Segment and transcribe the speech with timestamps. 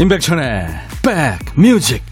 [0.00, 0.66] 임백천의
[1.54, 2.02] 백뮤직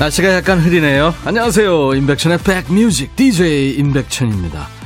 [0.00, 1.14] 날씨가 약간 흐리네요.
[1.24, 1.94] 안녕하세요.
[1.94, 4.81] 임백천의 백뮤직 DJ 임백천입니다.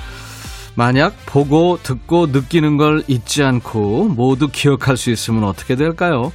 [0.76, 6.32] 만약 보고 듣고 느끼는 걸 잊지 않고 모두 기억할 수 있으면 어떻게 될까요?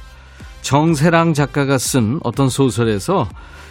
[0.62, 3.28] 정세랑 작가가 쓴 어떤 소설에서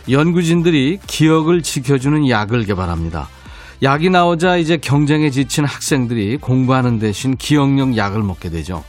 [0.09, 3.27] 연구진들이 기억을 지켜주는 약을 개발합니다.
[3.83, 8.83] 약이 나오자 이제 경쟁에 지친 학생들이 공부하는 대신 기억력 약을 먹게 되죠.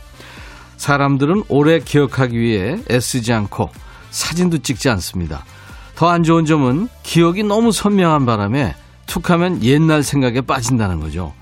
[0.77, 3.70] 사람들은 오래 기억하기 위해 애쓰지 않고
[4.11, 5.44] 사진도 찍지 않습니다.
[5.96, 8.74] 더 안 좋은 점은 기억이 너무 선명한 바람에
[9.06, 11.33] 툭하면 옛날 생각에 빠진다는 거죠.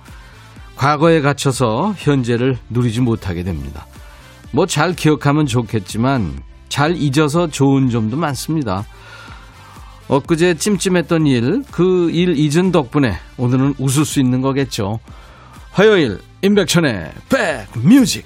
[0.81, 3.86] 과거에 갇혀서 현재를 누리지 못하게 됩니다.
[4.50, 8.87] 뭐 잘 기억하면 좋겠지만 잘 잊어서 좋은 점도 많습니다.
[10.09, 15.00] 엊그제 찜찜했던 일, 그 일 잊은 덕분에 오늘은 웃을 수 있는 거겠죠.
[15.72, 18.25] 화요일, 임백천의 백뮤직.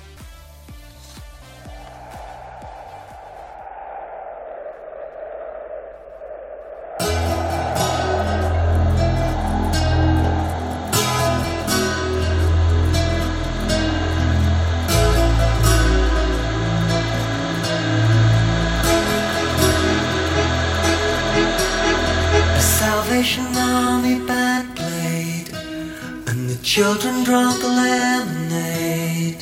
[26.75, 29.39] Children drank lemonade,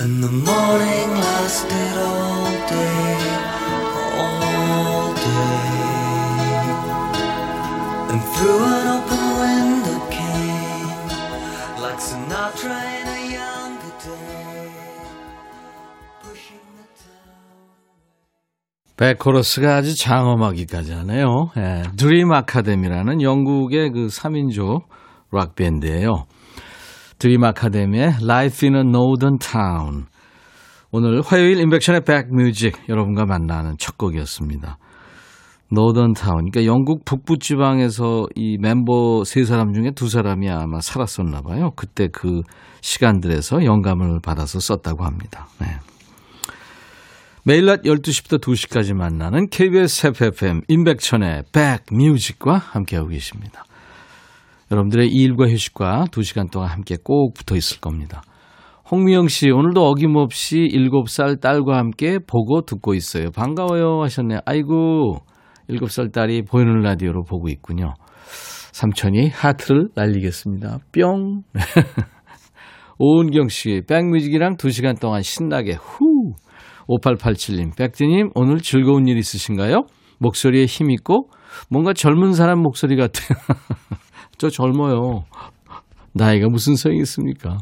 [0.00, 3.14] and the morning lasted all day,
[4.18, 5.70] all day.
[8.10, 10.90] And through an open window came,
[11.78, 14.74] like Sinatra in a younger day,
[16.20, 17.30] pushing the town.
[18.96, 21.52] 백코러스가 아주 장엄하기까지 하네요.
[21.58, 24.82] 예, 드림 아카데미라는 영국의 그 3인조
[25.30, 26.26] 락 밴드예요.
[27.20, 30.06] Dream Academy의 Life in a Northern Town.
[30.90, 34.78] 오늘 화요일 임백천의 백뮤직 여러분과 만나는 첫 곡이었습니다.
[35.70, 36.50] Northern Town.
[36.50, 41.72] 그러니까 영국 북부 지방에서 이 멤버 세 사람 중에 두 사람이 아마 살았었나 봐요.
[41.76, 42.40] 그때 그
[42.80, 45.46] 시간들에서 영감을 받아서 썼다고 합니다.
[45.60, 45.66] 네.
[47.44, 53.64] 매일 낮 12시부터 2시까지 만나는 KBS FFM 임백천의 백뮤직과 함께하고 계십니다.
[54.70, 58.22] 여러분들의 일과 휴식과 2시간 동안 함께 꼭 붙어 있을 겁니다.
[58.90, 63.30] 홍미영 씨, 오늘도 어김없이 7살 딸과 함께 보고 듣고 있어요.
[63.30, 64.40] 반가워요 하셨네요.
[64.46, 65.18] 아이고,
[65.68, 67.94] 7살 딸이 보이는 라디오로 보고 있군요.
[68.72, 70.78] 삼촌이 하트를 날리겠습니다.
[70.92, 71.42] 뿅.
[72.98, 76.34] 오은경 씨, 백뮤직이랑 2시간 동안 신나게 후.
[76.88, 79.86] 5887님, 백지님, 오늘 즐거운 일 있으신가요?
[80.18, 81.28] 목소리에 힘 있고
[81.70, 83.38] 뭔가 젊은 사람 목소리 같아요.
[84.40, 85.24] 저 젊어요.
[86.14, 87.58] 나이가 무슨 소용이 있습니까?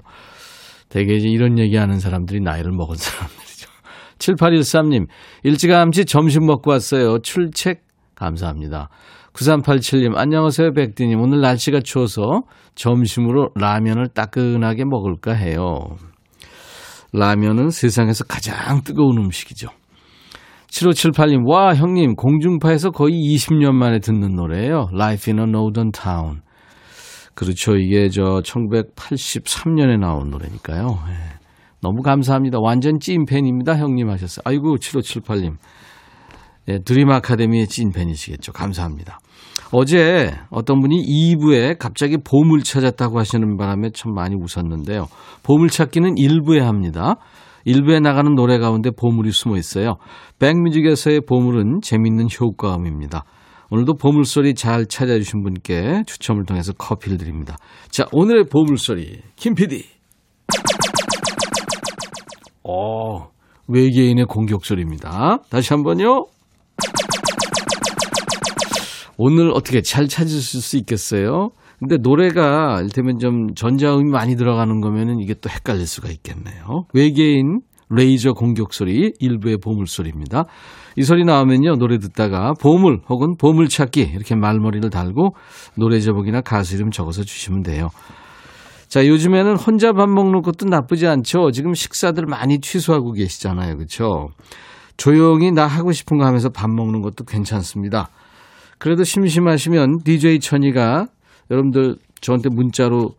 [0.88, 3.68] 대개 이제 이런 얘기하는 사람들이 나이를 먹은 사람들이죠.
[4.18, 5.08] 7813님,
[5.42, 7.18] 일찌감치 점심 먹고 왔어요.
[7.18, 7.80] 출첵
[8.14, 8.90] 감사합니다.
[9.32, 11.20] 9387님, 안녕하세요, 백디님.
[11.20, 12.42] 오늘 날씨가 추워서
[12.76, 15.80] 점심으로 라면을 따끈하게 먹을까 해요.
[17.12, 19.66] 라면은 세상에서 가장 뜨거운 음식이죠.
[20.68, 24.90] 7578님, 와, 형님, 공중파에서 거의 20년 만에 듣는 노래예요.
[24.94, 26.42] Life in a Northern Town.
[27.38, 27.76] 그렇죠.
[27.76, 30.86] 이게 저 1983년에 나온 노래니까요.
[31.06, 31.14] 네.
[31.80, 32.58] 너무 감사합니다.
[32.60, 33.76] 완전 찐팬입니다.
[33.76, 34.42] 형님 하셨어요.
[34.44, 35.54] 아이고, 7578님.
[36.66, 38.50] 네, 드림 아카데미의 찐팬이시겠죠.
[38.50, 39.20] 감사합니다.
[39.70, 40.96] 어제 어떤 분이
[41.36, 45.06] 2부에 갑자기 보물 찾았다고 하시는 바람에 참 많이 웃었는데요.
[45.44, 47.18] 보물 찾기는 1부에 합니다.
[47.64, 49.94] 1부에 나가는 노래 가운데 보물이 숨어 있어요.
[50.40, 53.22] 백뮤직에서의 보물은 재밌는 효과음입니다.
[53.70, 57.58] 오늘도 보물소리 잘 찾아주신 분께 추첨을 통해서 커피를 드립니다.
[57.90, 59.84] 자, 오늘의 보물소리, 김 PD.
[62.64, 63.28] 어,
[63.66, 65.40] 외계인의 공격소리입니다.
[65.50, 66.26] 다시 한 번요.
[69.18, 71.50] 오늘 어떻게 잘 찾으실 수 있겠어요?
[71.78, 76.86] 근데 노래가 이를테면 좀 전자음이 많이 들어가는 거면은 이게 또 헷갈릴 수가 있겠네요.
[76.94, 80.44] 외계인 레이저 공격 소리 일부의 보물 소리입니다.
[80.96, 85.34] 이 소리 나오면요 노래 듣다가 보물 혹은 보물 찾기 이렇게 말머리를 달고
[85.76, 87.88] 노래 제목이나 가수 이름 적어서 주시면 돼요.
[88.88, 91.50] 자 요즘에는 혼자 밥 먹는 것도 나쁘지 않죠.
[91.52, 94.28] 지금 식사들 많이 취소하고 계시잖아요, 그렇죠?
[94.96, 98.08] 조용히 나 하고 싶은 거 하면서 밥 먹는 것도 괜찮습니다.
[98.78, 101.06] 그래도 심심하시면 DJ 천이가
[101.50, 103.10] 여러분들 저한테 문자로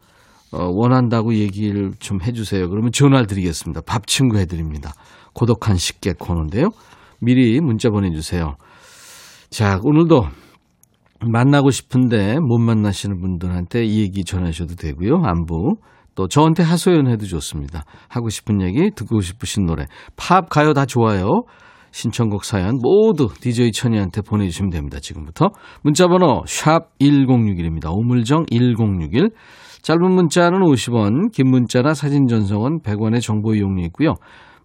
[0.52, 2.70] 어, 원한다고 얘기를 좀 해주세요.
[2.70, 3.82] 그러면 전화를 드리겠습니다.
[3.86, 4.94] 밥 친구 해드립니다.
[5.34, 6.70] 고독한 식객 코너인데요.
[7.20, 8.56] 미리 문자 보내주세요.
[9.50, 10.28] 자, 오늘도
[11.28, 15.22] 만나고 싶은데 못 만나시는 분들한테 이 얘기 전하셔도 되고요.
[15.24, 15.76] 안부.
[16.16, 17.84] 또 저한테 하소연 해도 좋습니다.
[18.10, 19.86] 하고 싶은 얘기, 듣고 싶으신 노래,
[20.18, 21.44] 팝, 가요 다 좋아요.
[21.92, 25.00] 신청곡 사연 모두 DJ 천이한테 보내주시면 됩니다.
[25.00, 25.50] 지금부터
[25.82, 27.90] 문자번호 샵 1061입니다.
[27.92, 29.32] 오물정 1061
[29.82, 34.16] 짧은 문자는 50원 긴 문자나 사진 전송은 100원의 정보 이용료 있고요.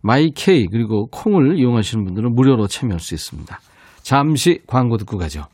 [0.03, 3.59] 마이케이 그리고 콩을 이용하시는 분들은 무료로 참여할 수 있습니다.
[4.03, 5.47] 잠시 광고 듣고 가죠.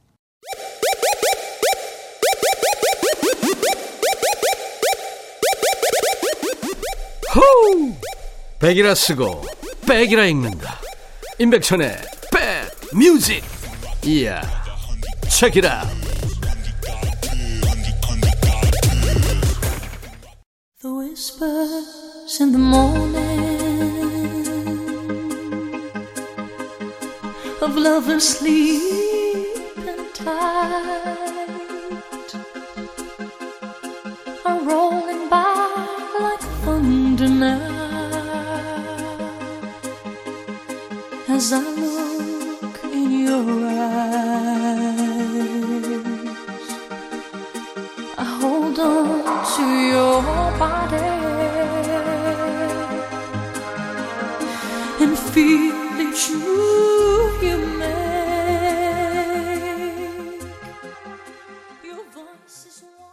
[7.34, 7.94] 호우!
[8.58, 9.42] 백이라 쓰고
[9.88, 10.78] 백이라 읽는다.
[11.38, 11.96] 임백천의
[12.32, 13.42] 백 뮤직
[14.04, 14.40] 이야
[15.28, 15.84] 책이라
[21.10, 23.50] whispers in the morning
[27.60, 31.50] Of love lovers sleeping tight
[34.44, 35.54] Are rolling by
[36.20, 37.80] like thunder now
[41.28, 44.29] as I look in your eyes.
[49.56, 50.22] To your
[50.58, 50.96] body
[55.00, 56.38] and feel it's you
[57.42, 57.98] you make.
[61.82, 63.10] Your voice is warm.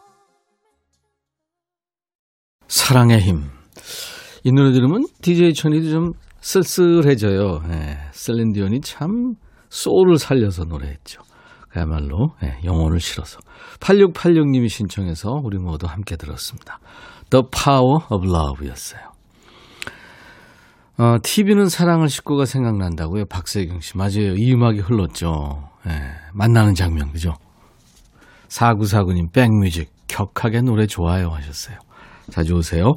[2.68, 3.50] 사랑의 힘.
[4.44, 6.12] 이 노래 들으면 DJ 천이도 좀
[6.42, 7.62] 쓸쓸해져요.
[7.72, 9.34] 예, 셀린디온이 참
[9.70, 11.22] 소울을 살려서 노래했죠.
[11.78, 13.38] 그야말로 예, 영혼을 실어서
[13.80, 16.80] 8686님이 신청해서 우리 모두 함께 들었습니다.
[17.30, 19.02] The Power of Love였어요.
[20.98, 23.26] 어, TV는 사랑을 싣고가 생각난다고요.
[23.26, 23.96] 박세경 씨.
[23.96, 24.34] 맞아요.
[24.36, 25.70] 이 음악이 흘렀죠.
[25.88, 25.92] 예,
[26.34, 27.36] 만나는 장면, 그죠?
[28.48, 29.92] 4949님, 백뮤직.
[30.08, 31.78] 격하게 노래 좋아요 하셨어요.
[32.32, 32.94] 자주 오세요.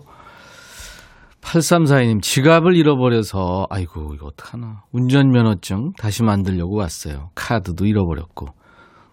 [1.43, 4.85] 8342님, 지갑을 잃어버려서, 아이고, 이거 어떡하나.
[4.93, 7.31] 운전면허증 다시 만들려고 왔어요.
[7.35, 8.60] 카드도 잃어버렸고.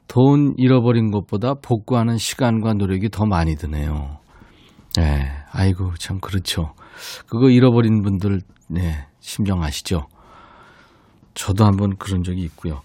[0.07, 4.17] 돈 잃어버린 것보다 복구하는 시간과 노력이 더 많이 드네요.
[4.95, 6.73] 네, 아이고, 참, 그렇죠.
[7.27, 10.07] 그거 잃어버린 분들, 네, 심정 아시죠?
[11.33, 12.81] 저도 한번 그런 적이 있고요.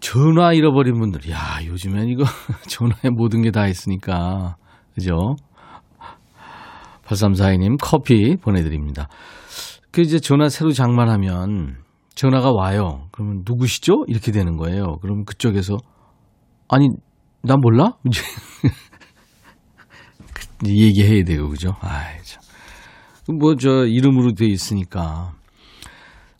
[0.00, 2.24] 전화 잃어버린 분들, 야, 요즘엔 이거
[2.68, 4.56] 전화에 모든 게 다 있으니까,
[4.94, 5.36] 그죠?
[7.04, 9.08] 8342님 커피 보내드립니다.
[9.90, 11.78] 그 이제 전화 새로 장만하면
[12.14, 13.08] 전화가 와요.
[13.10, 14.04] 그러면 누구시죠?
[14.06, 14.98] 이렇게 되는 거예요.
[15.00, 15.78] 그럼 그쪽에서
[16.70, 16.88] 아니
[17.42, 17.92] 나 몰라?
[20.66, 21.74] 얘기해야 되고 그죠?
[21.80, 22.40] 아이 참.
[23.38, 25.32] 뭐 저 이름으로 돼 있으니까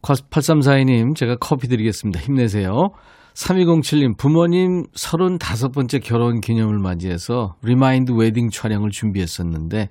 [0.02, 2.20] 8342님 제가 커피 드리겠습니다.
[2.20, 2.90] 힘내세요.
[3.34, 9.88] 3207님 부모님 35번째 결혼 기념을 맞이해서 remind 웨딩 촬영을 준비했었는데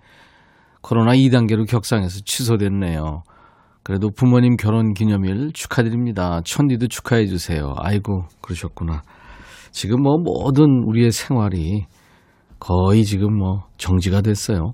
[0.81, 3.23] 코로나 2단계로 격상해서 취소됐네요.
[3.83, 6.41] 그래도 부모님 결혼 기념일 축하드립니다.
[6.43, 7.73] 천디도 축하해 주세요.
[7.77, 9.01] 아이고, 그러셨구나.
[9.71, 11.85] 지금 뭐 모든 우리의 생활이
[12.59, 14.71] 거의 지금 뭐 정지가 됐어요.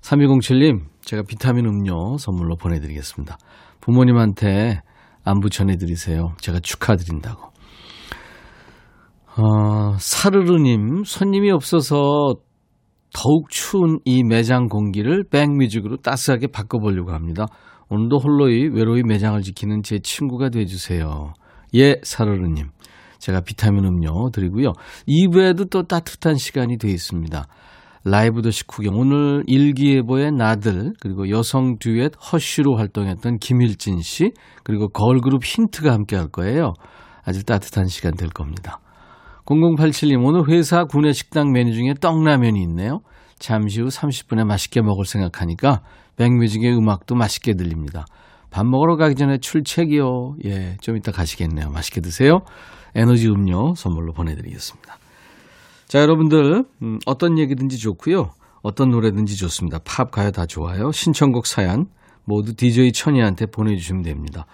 [0.00, 3.38] 3207님, 제가 비타민 음료 선물로 보내드리겠습니다.
[3.80, 4.80] 부모님한테
[5.24, 6.34] 안부 전해드리세요.
[6.38, 7.54] 제가 축하드린다고.
[9.36, 12.36] 어, 사르르님, 손님이 없어서
[13.12, 17.46] 더욱 추운 이 매장 공기를 백뮤직으로 따스하게 바꿔보려고 합니다.
[17.88, 21.32] 오늘도 홀로이 외로이 매장을 지키는 제 친구가 돼주세요.
[21.74, 22.68] 예, 사르르님.
[23.24, 24.74] 제가 비타민 음료 드리고요.
[25.08, 27.46] 2부에도 또 따뜻한 시간이 되어 있습니다.
[28.04, 28.96] 라이브 도시 구경.
[28.96, 36.28] 오늘 일기예보의 나들, 그리고 여성 듀엣 허쉬로 활동했던 김일진 씨, 그리고 걸그룹 힌트가 함께 할
[36.28, 36.74] 거예요.
[37.24, 38.80] 아주 따뜻한 시간 될 겁니다.
[39.46, 43.00] 0087님, 오늘 회사 구내식당 메뉴 중에 떡라면이 있네요.
[43.38, 45.80] 잠시 후 30분에 맛있게 먹을 생각하니까
[46.16, 48.04] 백뮤직의 음악도 맛있게 들립니다.
[48.50, 50.36] 밥 먹으러 가기 전에 출첵이요.
[50.44, 51.70] 예, 좀 이따 가시겠네요.
[51.70, 52.40] 맛있게 드세요.
[52.94, 54.96] 에너지 음료 선물로 보내드리겠습니다.
[55.86, 58.30] 자, 여러분들, 음, 어떤 얘기든지 좋고요.
[58.62, 59.78] 어떤 노래든지 좋습니다.
[59.84, 60.90] 팝, 가요 다 좋아요.
[60.90, 61.86] 신청곡 사연
[62.24, 64.46] 모두 DJ 천이한테 보내주시면 됩니다.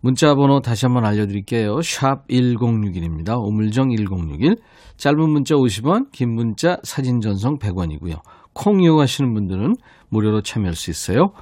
[0.00, 1.80] 문자 번호 다시 한번 알려드릴게요.
[1.80, 3.38] 샵 1061입니다.
[3.38, 4.56] 오물정 1061.
[4.96, 8.20] 짧은 문자 50원, 긴 문자 사진 전송 100원이고요.
[8.52, 9.74] 콩 이용하시는 분들은
[10.10, 11.32] 무료로 참여할 수 있어요.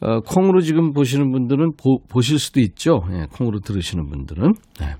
[0.00, 3.02] 어, 콩으로 지금 보시는 분들은 보, 실 수도 있죠.
[3.12, 4.54] 예, 콩으로 들으시는 분들은.
[4.80, 4.94] 네.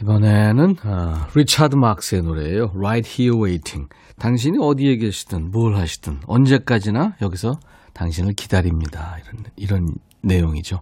[0.00, 2.72] 이번에는 아, 리차드 마크스의 노래예요.
[2.76, 3.88] Right Here Waiting.
[4.18, 7.58] 당신이 어디에 계시든 뭘 하시든 언제까지나 여기서
[7.94, 9.16] 당신을 기다립니다.
[9.22, 10.80] 이런 이런 내용이죠.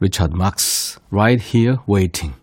[0.00, 2.34] 리차드 마크스 Right Here Waiting.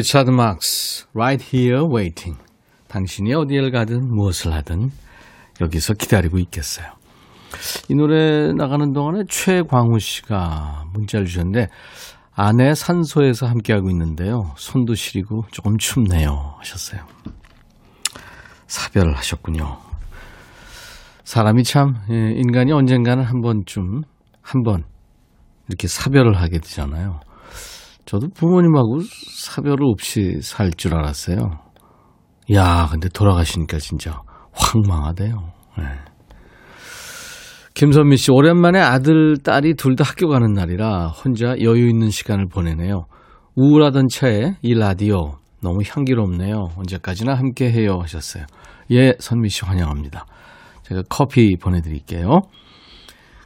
[0.00, 2.42] 리차드 막스, Right Here Waiting.
[2.88, 4.88] 당신이 어디를 가든 무엇을 하든
[5.60, 6.86] 여기서 기다리고 있겠어요.
[7.90, 11.68] 이 노래 나가는 동안에 최광우 씨가 문자를 주셨는데
[12.32, 14.54] 아내 산소에서 함께하고 있는데요.
[14.56, 17.02] 손도 시리고 조금 춥네요 하셨어요.
[18.68, 19.76] 사별을 하셨군요.
[21.24, 24.02] 사람이 참 예, 인간이 언젠가는 한 번쯤
[24.40, 24.84] 한 번
[25.68, 27.20] 이렇게 사별을 하게 되잖아요.
[28.10, 29.02] 저도 부모님하고
[29.36, 31.38] 사별을 없이 살 줄 알았어요.
[32.52, 34.20] 야, 근데 돌아가시니까 진짜
[34.52, 35.36] 황망하대요.
[35.78, 35.84] 네.
[37.74, 43.04] 김선미 씨, 오랜만에 아들, 딸이 둘 다 학교 가는 날이라 혼자 여유 있는 시간을 보내네요.
[43.54, 46.70] 우울하던 차에 이 라디오 너무 향기롭네요.
[46.78, 48.44] 언제까지나 함께 해요 하셨어요.
[48.90, 50.26] 예, 선미 씨 환영합니다.
[50.82, 52.40] 제가 커피 보내드릴게요.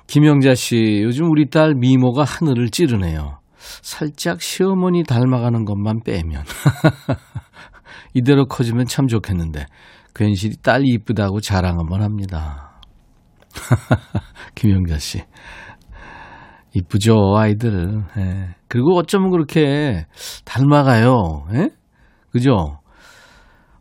[0.07, 3.44] 김영자 씨, 요즘 우리 딸 미모가 하늘을 찌르네요.
[3.83, 6.45] 살짝 시어머니 닮아가는 것만 빼면.
[8.15, 9.67] 이대로 커지면 참 좋겠는데,
[10.15, 12.81] 괜시리 딸이 이쁘다고 자랑 한번 합니다.
[14.55, 15.23] 김영자 씨.
[16.75, 18.03] 이쁘죠, 아이들.
[18.19, 18.55] 예.
[18.69, 20.07] 그리고 어쩌면 그렇게
[20.45, 21.47] 닮아가요.
[21.55, 21.71] 예?
[22.31, 22.79] 그죠?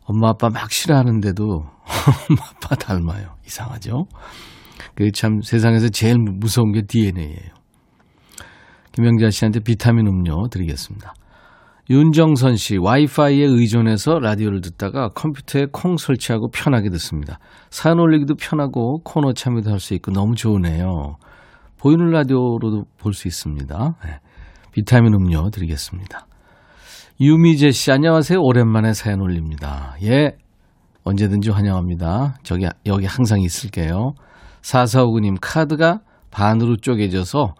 [0.04, 1.44] 엄마 아빠 막 싫어하는데도
[2.30, 3.34] 엄마 아빠 닮아요.
[3.46, 4.06] 이상하죠?
[4.94, 7.63] 그참 세상에서 제일 무서운 게 DNA예요.
[8.94, 11.14] 김영자 씨한테 비타민 음료 드리겠습니다.
[11.90, 17.38] 윤정선 씨, 와이파이에 의존해서 라디오를 듣다가 컴퓨터에 콩 설치하고 편하게 듣습니다.
[17.70, 21.16] 사연 올리기도 편하고 코너 참여도 할 수 있고 너무 좋으네요.
[21.78, 23.96] 보이는 라디오로도 볼 수 있습니다.
[24.04, 24.10] 네.
[24.72, 26.26] 비타민 음료 드리겠습니다.
[27.20, 28.38] 유미재 씨, 안녕하세요.
[28.40, 29.96] 오랜만에 사연 올립니다.
[30.02, 30.36] 예,
[31.02, 32.36] 언제든지 환영합니다.
[32.44, 34.14] 저기, 여기 항상 있을게요.
[34.62, 35.98] 4459님, 카드가
[36.34, 37.54] 반으로 쪼개져서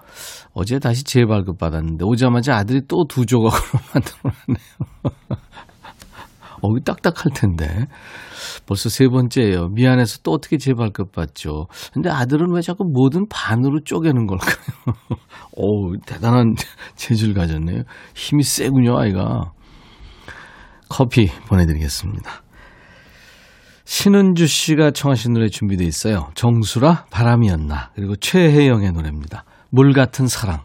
[0.52, 3.60] 어제 다시 재발급 받았는데 오자마자 아들이 또 두 조각으로
[3.94, 5.38] 만들어놨네요.
[6.62, 7.86] 어이 딱딱할 텐데.
[8.66, 9.68] 벌써 세 번째예요.
[9.68, 11.66] 미안해서 또 어떻게 재발급 받죠.
[11.92, 14.56] 근데 아들은 왜 자꾸 뭐든 반으로 쪼개는 걸까요?
[15.56, 16.54] 오, 대단한
[16.96, 17.82] 재주를 가졌네요.
[18.14, 19.52] 힘이 세군요, 아이가.
[20.88, 22.43] 커피 보내드리겠습니다.
[23.84, 26.30] 신은주 씨가 청하신 노래 준비되어 있어요.
[26.34, 29.44] 정수라 바람이었나 그리고 최혜영의 노래입니다.
[29.70, 30.64] 물 같은 사랑.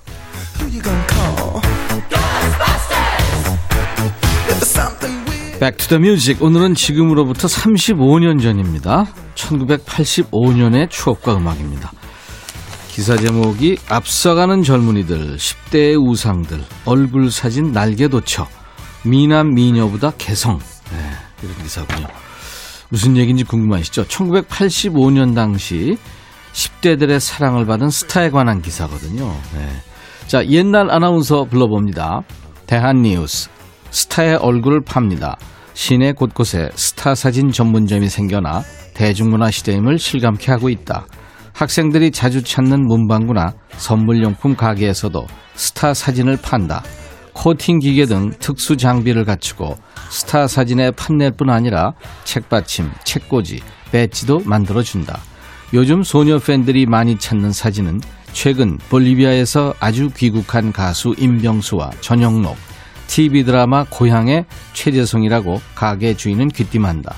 [5.61, 6.43] Back to the music.
[6.43, 9.05] 오늘은 지금으로부터 35년 전입니다.
[9.35, 11.91] 1985년의 추억과 음악입니다.
[12.89, 18.47] 기사 제목이 앞서가는 젊은이들, 10대의 우상들, 얼굴 사진 날개 돋쳐,
[19.05, 20.57] 미남 미녀보다 개성.
[20.91, 20.97] 네,
[21.43, 22.07] 이런 기사군요.
[22.89, 24.05] 무슨 얘기인지 궁금하시죠?
[24.05, 25.95] 1985년 당시
[26.53, 29.27] 10대들의 사랑을 받은 스타에 관한 기사거든요.
[29.53, 29.69] 네.
[30.25, 32.23] 자, 옛날 아나운서 불러봅니다.
[32.65, 33.60] 대한뉴스.
[33.91, 35.37] 스타의 얼굴을 팝니다.
[35.73, 41.05] 시내 곳곳에 스타 사진 전문점이 생겨나 대중문화 시대임을 실감케 하고 있다.
[41.53, 46.83] 학생들이 자주 찾는 문방구나 선물용품 가게에서도 스타 사진을 판다.
[47.33, 49.77] 코팅 기계 등 특수 장비를 갖추고
[50.09, 51.93] 스타 사진의 판넬 뿐 아니라
[52.23, 53.59] 책받침, 책꽂이,
[53.91, 55.19] 배지도 만들어준다.
[55.73, 58.01] 요즘 소녀 팬들이 많이 찾는 사진은
[58.33, 62.57] 최근 볼리비아에서 아주 귀국한 가수 임병수와 전영록,
[63.11, 67.13] TV 드라마 고향의 최재성이라고 가게 주인은 귀띔한다.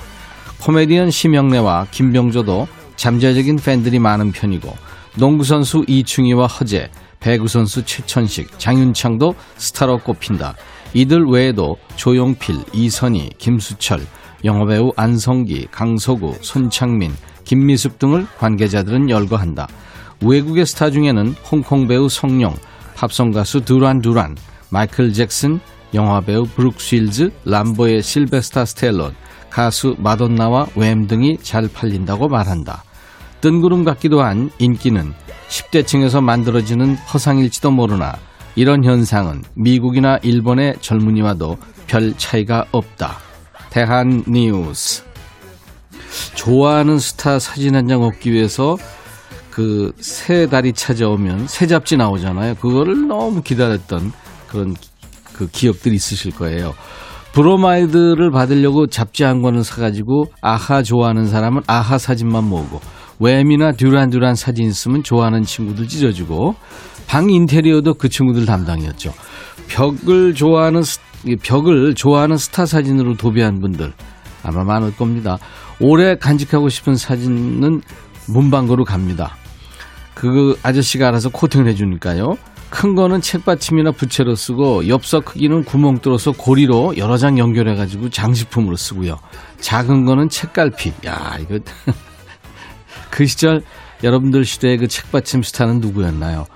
[0.60, 4.76] 코미디언 심영래와 김병조도 잠재적인 팬들이 많은 편이고
[5.14, 10.56] 농구선수 이충희와 허재, 배구선수 최천식, 장윤창도 스타로 꼽힌다.
[10.94, 14.00] 이들 외에도 조용필, 이선희, 김수철,
[14.44, 17.12] 영화배우 안성기, 강서구, 손창민,
[17.44, 19.68] 김미숙 등을 관계자들은 열거한다.
[20.20, 22.56] 외국의 스타 중에는 홍콩 배우 성룡,
[22.96, 24.34] 팝송 가수 Duran Duran,
[24.70, 25.60] 마이클 잭슨,
[25.94, 29.14] 영화배우 브룩 쉴즈, 람보의 실베스타 스텔론,
[29.50, 32.82] 가수 마돈나와 Wham 등이 잘 팔린다고 말한다.
[33.40, 35.12] 뜬구름 같기도 한 인기는
[35.48, 38.16] 10대층에서 만들어지는 허상일지도 모르나
[38.56, 43.18] 이런 현상은 미국이나 일본의 젊은이와도 별 차이가 없다.
[43.70, 45.02] 대한 뉴스.
[46.34, 48.76] 좋아하는 스타 사진 한 장 얻기 위해서
[49.50, 52.56] 그 새 달이 찾아오면 새 잡지 나오잖아요.
[52.56, 54.12] 그거를 너무 기다렸던
[54.48, 54.74] 그런
[55.34, 56.74] 그 기억들이 있으실 거예요.
[57.32, 62.80] 브로마이드를 받으려고 잡지 한 권을 사가지고 아하 좋아하는 사람은 아하 사진만 모으고
[63.18, 66.54] Wham이나 Duran Duran 사진 있으면 좋아하는 친구들 찢어주고
[67.06, 69.12] 방 인테리어도 그 친구들 담당이었죠.
[69.68, 70.82] 벽을 좋아하는
[71.42, 73.92] 벽을 좋아하는 스타 사진으로 도배한 분들
[74.42, 75.38] 아마 많을 겁니다.
[75.80, 77.80] 오래 간직하고 싶은 사진은
[78.28, 79.36] 문방구로 갑니다.
[80.14, 82.36] 그 아저씨가 알아서 코팅을 해주니까요.
[82.74, 88.74] 큰 거는 책받침이나 부채로 쓰고 엽서 크기는 구멍 뚫어서 고리로 여러 장 연결해 가지고 장식품으로
[88.74, 89.16] 쓰고요.
[89.60, 90.92] 작은 거는 책갈피.
[91.06, 91.60] 야 이거
[93.10, 93.62] 그 시절
[94.02, 96.46] 여러분들 시대의 그 책받침 스타는 누구였나요?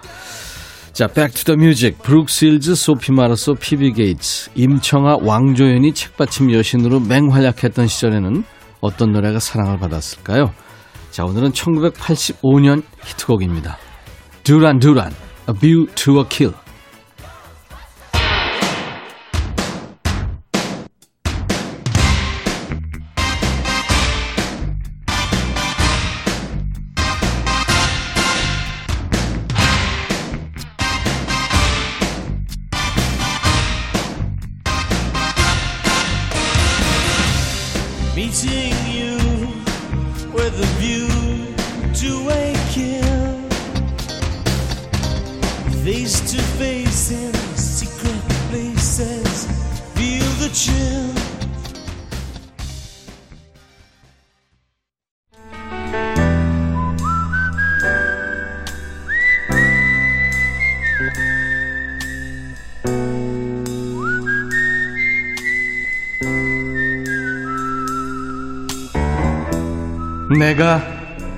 [0.93, 2.03] 자, The Music.
[2.03, 8.43] 브룩실즈, 소피 마르소, 피비 게이츠, 임청아, 왕조연이 책받침 여신으로 맹활약했던 시절에는
[8.81, 10.53] 어떤 노래가 사랑을 받았을까요?
[11.13, 13.79] 자, 오늘은 1985년 히트곡입니다.
[14.43, 15.13] 두란 두란,
[15.49, 16.68] A View to a Kill.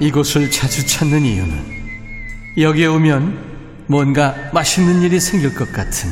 [0.00, 1.80] 이곳을 자주 찾는 이유는
[2.56, 6.10] 여기에 오면 뭔가 맛있는 일이 생길 것 같은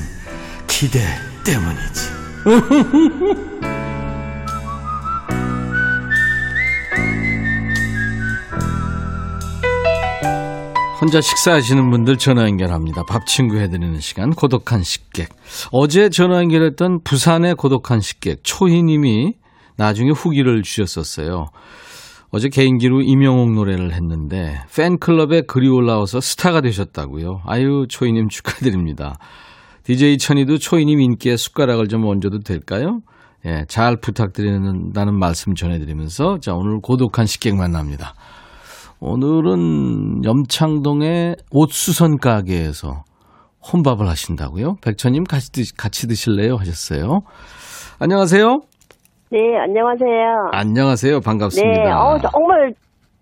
[0.66, 1.00] 기대
[1.44, 2.18] 때문이지.
[11.00, 13.04] 혼자 식사하시는 분들 전화 연결합니다.
[13.08, 15.28] 밥 친구 해드리는 시간 고독한 식객.
[15.70, 19.34] 어제 전화 연결했던 부산의 고독한 식객 초희님이
[19.76, 21.46] 나중에 후기를 주셨었어요.
[22.30, 27.40] 어제 개인기로 임영웅 노래를 했는데 팬클럽에 글이 올라와서 스타가 되셨다고요.
[27.46, 29.18] 아유 초이님 축하드립니다.
[29.84, 33.00] DJ 천이도 초이님 인기에 숟가락을 좀 얹어도 될까요?
[33.46, 38.14] 예, 잘 부탁드린다는 말씀 전해드리면서 자 오늘 고독한 식객 만납니다.
[39.00, 43.04] 오늘은 염창동의 옷수선 가게에서
[43.72, 44.76] 혼밥을 하신다고요?
[44.82, 46.56] 백천님 같이, 드, 같이 드실래요?
[46.56, 47.20] 하셨어요.
[47.98, 48.60] 안녕하세요.
[49.30, 50.48] 네, 안녕하세요.
[50.52, 51.20] 안녕하세요.
[51.20, 51.82] 반갑습니다.
[51.84, 52.72] 네, 어, 정말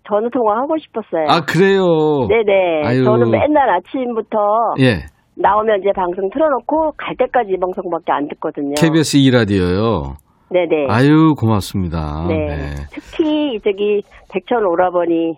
[0.07, 1.25] 전화 통화하고 싶었어요.
[1.27, 1.83] 아, 그래요?
[2.29, 2.87] 네네.
[2.87, 3.03] 아유.
[3.03, 4.37] 저는 맨날 아침부터
[4.79, 5.03] 예.
[5.35, 8.75] 나오면 이제 방송 틀어놓고 갈 때까지 이 방송밖에 안 듣거든요.
[8.79, 10.15] KBS 2라디오요.
[10.49, 10.87] 네네.
[10.89, 12.25] 아유, 고맙습니다.
[12.29, 12.35] 네.
[12.35, 12.69] 네.
[12.89, 15.33] 특히 저기 백천 오라버니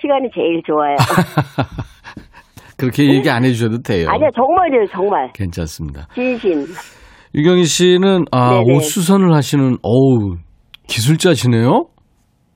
[0.00, 0.96] 시간이 제일 좋아요.
[2.76, 4.08] 그렇게 얘기 안 해주셔도 돼요.
[4.08, 5.30] 아니야, 정말이에요, 정말.
[5.34, 6.08] 괜찮습니다.
[6.14, 6.64] 진심.
[7.34, 8.76] 유경희 씨는, 아, 네네.
[8.76, 10.36] 옷 수선을 하시는, 어우,
[10.88, 11.86] 기술자시네요?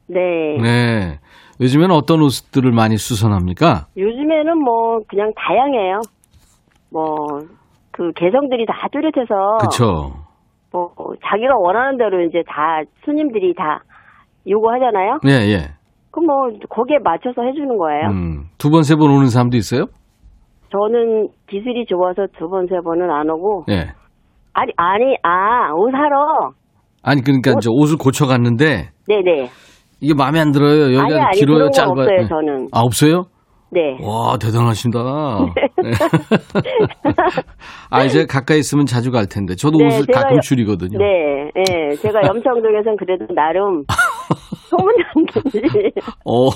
[0.09, 0.21] 네.
[0.61, 1.19] 네.
[1.61, 3.87] 요즘엔 어떤 옷들을 많이 수선합니까?
[3.97, 6.01] 요즘에는 뭐 그냥 다양해요.
[6.93, 7.27] 뭐
[7.97, 10.11] 그 개성들이 다 뚜렷해서 그쵸.
[10.73, 10.91] 뭐
[11.25, 13.85] 자기가 원하는 대로 이제 다 손님들이 다
[14.49, 15.21] 요구하잖아요.
[15.29, 15.59] 예, 예.
[16.11, 18.09] 그럼 뭐 거기에 맞춰서 해주는 거예요.
[18.09, 19.85] 음, 두 번, 세 번 오는 사람도 있어요?
[20.73, 23.93] 저는 기술이 좋아서 두 번 세 번은 안 오고 예.
[24.55, 26.53] 아니 아니 아 옷 사러
[27.07, 29.51] 아니, 그러니까 이제 옷을 고쳐 갔는데, 네네
[30.01, 30.85] 이게 마음에 안 들어요.
[30.95, 31.91] 여기가 아니 아니 길어요, 짧아요.
[32.01, 32.27] 없어요 네.
[32.27, 33.25] 저는 아, 없어요?
[33.71, 35.01] 네 와, 대단하신다.
[35.83, 35.91] 네.
[37.91, 39.55] 아, 이제 가까이 있으면 자주 갈 텐데.
[39.57, 40.99] 저도 네, 옷을 제가 가끔 여- 줄이거든요.
[40.99, 43.85] 네, 네, 제가 염창동에선 그래도 나름
[44.71, 45.93] 소문났는지
[46.25, 46.49] 어,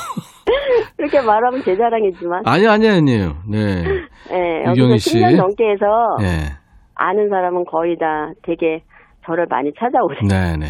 [0.99, 3.35] 이렇게 말하면 제 자랑이지만, 아니, 아니, 아니에요.
[3.51, 3.83] 네.
[4.31, 5.19] 네, 유경희 씨.
[5.19, 5.87] 10년 넘게 해서
[6.21, 6.57] 네.
[6.99, 8.83] 아는 사람은 거의 다 되게
[9.25, 10.21] 저를 많이 찾아오세요.
[10.29, 10.67] 네, 네.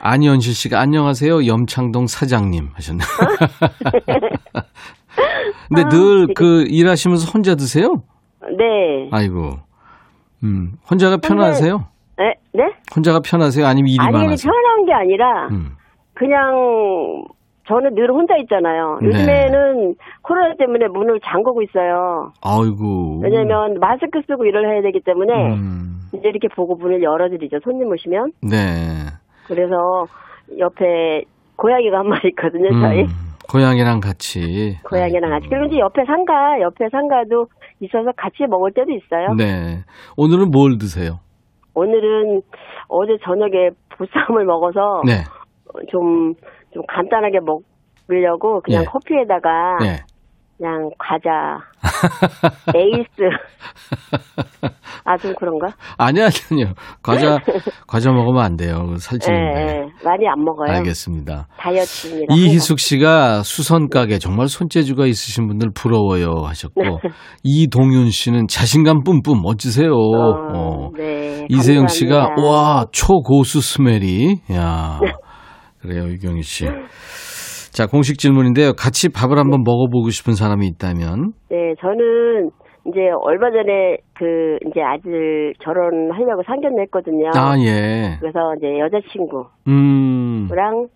[0.00, 1.46] 안현실 씨가 안녕하세요.
[1.46, 3.04] 염창동 사장님 하셨네.
[5.68, 8.02] 근데 아, 늘 되게- 그 일하시면서 혼자 드세요?
[8.56, 9.58] 네, 아이고.
[10.42, 11.84] 음, 혼자가 편하세요?
[12.16, 12.62] 네, 네?
[12.96, 13.66] 혼자가 편하세요?
[13.66, 14.48] 아니면 일이 아니 근데 많아서?
[14.48, 15.72] 편한 게 아니라 음.
[16.14, 17.24] 그냥
[17.70, 18.98] 저는 늘 혼자 있잖아요.
[19.00, 19.06] 네.
[19.06, 22.32] 요즘에는 코로나 때문에 문을 잠그고 있어요.
[22.42, 23.20] 아이고.
[23.22, 26.00] 왜냐면 마스크 쓰고 일을 해야 되기 때문에 음.
[26.12, 27.60] 이제 이렇게 보고 문을 열어드리죠.
[27.62, 28.32] 손님 오시면.
[28.42, 28.56] 네.
[29.46, 30.06] 그래서
[30.58, 31.22] 옆에
[31.54, 32.70] 고양이가 한 마리 있거든요.
[32.80, 33.08] 저희 음,
[33.48, 34.76] 고양이랑 같이.
[34.88, 35.48] 고양이랑 같이.
[35.48, 37.46] 그리고 이제 옆에 상가, 옆에 상가도
[37.80, 39.34] 있어서 같이 먹을 때도 있어요.
[39.36, 39.84] 네.
[40.16, 41.20] 오늘은 뭘 드세요?
[41.74, 42.42] 오늘은
[42.88, 45.22] 어제 저녁에 보쌈을 먹어서 네.
[45.88, 46.34] 좀,
[46.72, 48.84] 좀 간단하게 먹으려고 그냥 예.
[48.86, 50.00] 커피에다가 네.
[50.60, 51.58] 그냥 과자,
[52.76, 53.08] 에이스.
[55.06, 55.68] 아, 좀 그런가?
[55.96, 56.74] 아니요, 아니요.
[57.02, 57.38] 과자,
[57.88, 58.88] 과자 먹으면 안 돼요.
[58.92, 59.58] 예, 살찌는데.
[59.58, 59.80] 예.
[60.04, 60.70] 많이 안 먹어요.
[60.76, 61.48] 알겠습니다.
[61.56, 62.34] 다이어트입니다.
[62.34, 66.82] 이희숙 씨가 수선가게 정말 손재주가 있으신 분들 부러워요 하셨고
[67.42, 69.90] 이동윤 씨는 자신감 뿜뿜 멋지세요.
[69.92, 70.90] 어, 어.
[70.94, 71.46] 네.
[71.48, 72.48] 이세영 씨가 감사합니다.
[72.48, 75.00] 와 초고수 스멜이 야
[75.82, 76.66] 그래요 유경희 씨.
[77.72, 78.72] 자 공식 질문인데요.
[78.72, 82.50] 같이 밥을 한번 먹어보고 싶은 사람이 있다면 네, 저는
[82.86, 87.28] 이제 얼마 전에 그 이제 아들 결혼하려고 상견례 했거든요.
[87.34, 88.16] 아 예.
[88.20, 90.48] 그래서 이제 여자친구랑 음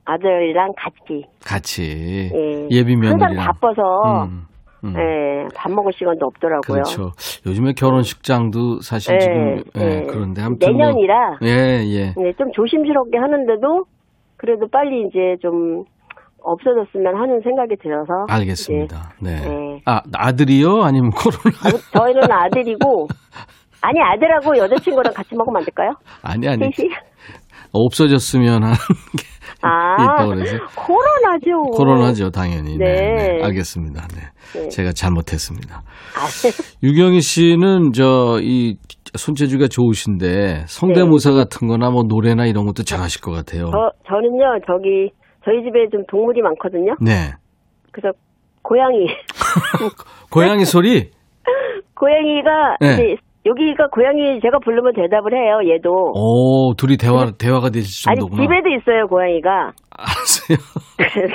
[0.04, 2.68] 아들이랑 같이 같이 예.
[2.70, 4.42] 예비 항상 며느리랑 바빠서 음,
[4.84, 4.94] 음.
[4.96, 6.60] 예, 밥 먹을 시간도 없더라고요.
[6.82, 7.10] 그렇죠.
[7.46, 10.02] 요즘에 결혼식장도 사실 예, 지금 예, 예.
[10.08, 11.48] 그런데 아무튼 뭐- 내년이라 예,
[11.84, 12.14] 예.
[12.16, 13.84] 네, 좀 조심스럽게 하는데도
[14.36, 15.84] 그래도 빨리 이제 좀
[16.42, 19.12] 없어졌으면 하는 생각이 들어서 알겠습니다.
[19.22, 19.40] 네.
[19.40, 19.80] 네.
[19.86, 20.82] 아, 아들이요?
[20.82, 21.68] 아니면 코로나?
[21.68, 23.08] 이제 저희는 아들이고
[23.80, 25.90] 아니 아들하고 여자친구랑 같이 먹으면 안 될까요?
[26.22, 26.70] 아니, 아니.
[26.74, 26.90] 셋이?
[27.72, 28.74] 없어졌으면 하는
[29.18, 30.56] 게 아 있다고 그래서.
[30.76, 31.70] 코로나죠.
[31.76, 32.76] 코로나죠, 당연히.
[32.76, 32.84] 네.
[32.84, 33.14] 네.
[33.38, 34.06] 네, 알겠습니다.
[34.08, 34.60] 네.
[34.60, 34.68] 네.
[34.68, 35.76] 제가 잘못했습니다.
[35.76, 36.26] 아,
[36.82, 38.76] 유경희 씨는 저, 이,
[39.16, 43.66] 손재주가 좋으신데 성대모사 같은 거나 뭐 노래나 이런 것도 잘하실 것 같아요.
[43.66, 43.70] 네.
[43.70, 45.10] 저 저는요 저기
[45.44, 46.94] 저희 집에 좀 동물이 많거든요.
[47.00, 47.32] 네.
[47.92, 48.16] 그래서
[48.62, 49.06] 고양이
[50.30, 51.10] 고양이 소리?
[51.94, 52.94] 고양이가 네.
[52.94, 55.60] 이제 여기가 고양이 제가 부르면 대답을 해요.
[55.74, 58.42] 얘도 오, 둘이 대화, 대화가 되실 아니 정도구나.
[58.42, 59.72] 집에도 있어요 고양이가.
[59.96, 60.58] 알았어요.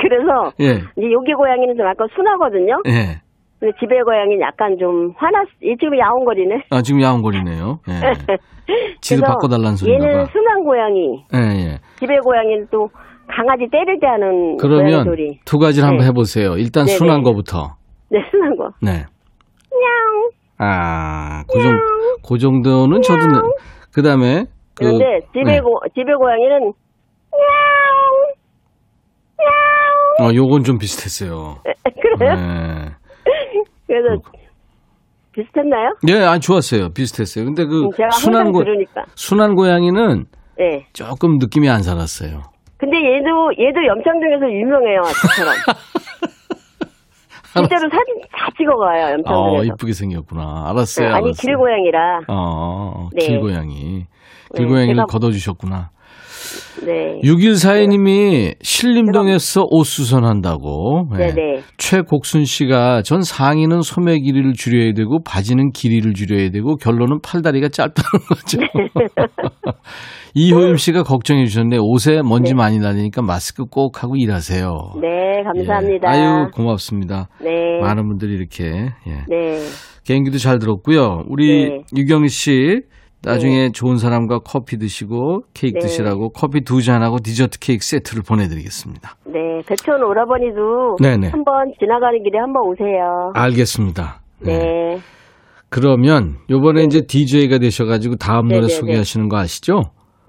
[0.02, 0.72] 그래서 예.
[0.98, 2.82] 이제 여기 고양이는 좀 약간 순하거든요.
[2.88, 3.22] 예.
[3.60, 6.64] 근데 집에 고양이는 약간 좀 화났, 얘 지금 야옹거리네.
[6.70, 7.80] 아, 지금 야옹거리네요.
[7.90, 7.94] 예.
[9.02, 10.32] 지도 그래서 바꿔달라는 소리인가 얘는 봐.
[10.32, 11.78] 순한 고양이, 예, 예.
[12.00, 12.88] 집에 고양이는 또
[13.28, 15.40] 강아지 때릴 때 하는 고양이 그러면 소리.
[15.46, 16.08] 두 가지를 한번 네.
[16.08, 16.56] 해보세요.
[16.58, 16.98] 일단 네네.
[16.98, 17.76] 순한 거부터.
[18.10, 18.70] 네, 순한 거.
[18.82, 18.92] 네.
[18.92, 20.30] 냥.
[20.58, 21.72] 아, 그, 정,
[22.28, 23.20] 그 정도는 저도,
[23.94, 24.46] 그 다음에,
[24.76, 25.60] 그, 그런데 집에 네.
[25.60, 26.74] 고 집에 고양이는
[30.22, 31.56] 어, 요건 좀 비슷했어요.
[32.18, 32.36] 그래요?
[32.36, 32.90] 네.
[33.90, 34.22] 그래서
[35.32, 35.96] 비슷했나요?
[36.08, 36.90] 예, 아 좋았어요.
[36.94, 37.46] 비슷했어요.
[37.46, 39.04] 근데 그 음, 제가 순한 고 들으니까.
[39.16, 40.26] 순한 고양이는
[40.58, 40.86] 네.
[40.94, 42.44] 조금 느낌이 안 살았어요.
[42.78, 45.54] 근데 얘도 얘도 염창동에서 유명해요, 저처럼.
[47.54, 49.64] 실제로 사진 다 찍어가요, 어, 염창동에서.
[49.66, 50.66] 이쁘게 생겼구나.
[50.70, 51.08] 알았어요.
[51.10, 51.34] 네, 아니 알았어요.
[51.42, 52.20] 길고양이라.
[52.28, 53.26] 어, 네.
[53.28, 54.06] 길고양이.
[54.56, 55.90] 길고양이를 제가- 걷어주셨구나.
[56.86, 57.20] 네.
[57.24, 61.08] 6142님이 신림동에서 옷 수선한다고.
[61.18, 61.34] 네.
[61.34, 61.62] 네네.
[61.78, 68.26] 최곡순 씨가 전 상의는 소매 길이를 줄여야 되고 바지는 길이를 줄여야 되고 결론은 팔다리가 짧다는
[68.28, 68.60] 거죠.
[70.36, 71.78] 이호임 씨가 걱정해 주셨네.
[71.80, 72.58] 옷에 먼지 네.
[72.58, 74.94] 많이 나니까 마스크 꼭 하고 일하세요.
[75.02, 76.16] 네, 감사합니다.
[76.16, 76.20] 예.
[76.20, 77.28] 아유 고맙습니다.
[77.42, 77.80] 네.
[77.82, 79.24] 많은 분들이 이렇게 예.
[79.28, 79.60] 네.
[80.06, 81.24] 개인기도 잘 들었고요.
[81.28, 81.82] 우리 네.
[81.96, 82.82] 유경 씨
[83.22, 85.82] 나중에 좋은 사람과 커피 드시고 케이크 네.
[85.82, 89.16] 드시라고 커피 두 잔하고 디저트 케이크 세트를 보내드리겠습니다.
[89.26, 89.62] 네.
[89.68, 91.30] 배천 오라버니도 네네.
[91.30, 93.32] 한번 지나가는 길에 한번 오세요.
[93.34, 94.22] 알겠습니다.
[94.42, 95.00] 네.
[95.70, 98.74] 그러면 요번에 이제 DJ가 되셔가지고 다음 노래 네네네.
[98.74, 99.82] 소개하시는 거 아시죠?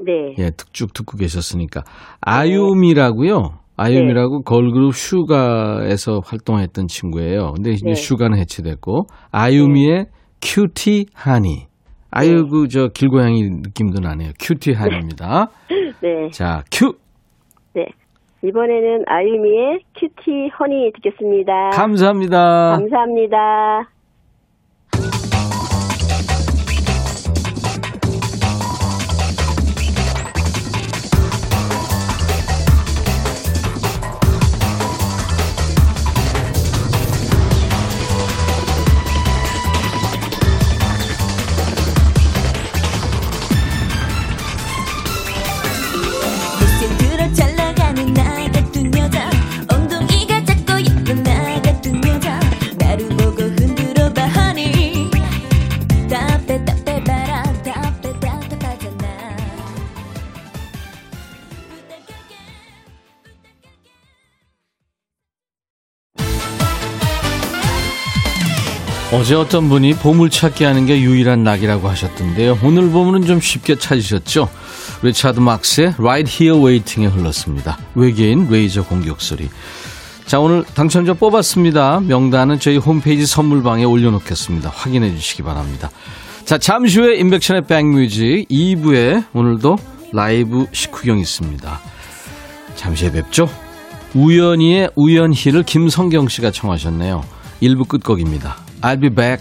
[0.04, 0.34] 네.
[0.38, 1.82] 예, 쭉 듣고 계셨으니까.
[2.20, 3.60] 아유미라고요.
[3.76, 7.52] 아유미라고 걸그룹 슈가에서 활동했던 친구예요.
[7.54, 7.94] 근데 이제 네.
[7.94, 10.06] 슈가는 해체됐고 아유미의
[10.42, 11.69] Cutie Honey.
[12.10, 14.30] 아유 그 저 길고양이 느낌도 나네요.
[14.40, 15.48] Cutie Honey입니다.
[16.02, 16.30] 네.
[16.30, 16.94] 자, 큐.
[17.74, 17.86] 네.
[18.42, 21.70] 이번에는 아유미의 Cutie Honey 듣겠습니다.
[21.72, 22.76] 감사합니다.
[22.78, 23.99] 감사합니다.
[69.12, 72.58] 어제 어떤 분이 보물찾기 하는 게 유일한 낙이라고 하셨던데요.
[72.62, 74.48] 오늘 보물은 좀 쉽게 찾으셨죠?
[75.02, 77.76] 리차드 막스의 Right Here Waiting에 흘렀습니다.
[77.96, 79.48] 외계인 레이저 공격 소리.
[80.26, 82.00] 자, 오늘 당첨자 뽑았습니다.
[82.06, 84.70] 명단은 저희 홈페이지 선물방에 올려놓겠습니다.
[84.72, 85.90] 확인해 주시기 바랍니다.
[86.44, 89.76] 자, 잠시 후에 인백션의 백뮤직 2부에 오늘도
[90.12, 91.80] 라이브 식후경 있습니다.
[92.76, 93.48] 잠시 후에 뵙죠.
[94.14, 97.24] 우연히의 우연히를 김성경 씨가 청하셨네요.
[97.60, 98.69] 1부 끝곡입니다.
[98.82, 99.40] I'll be back.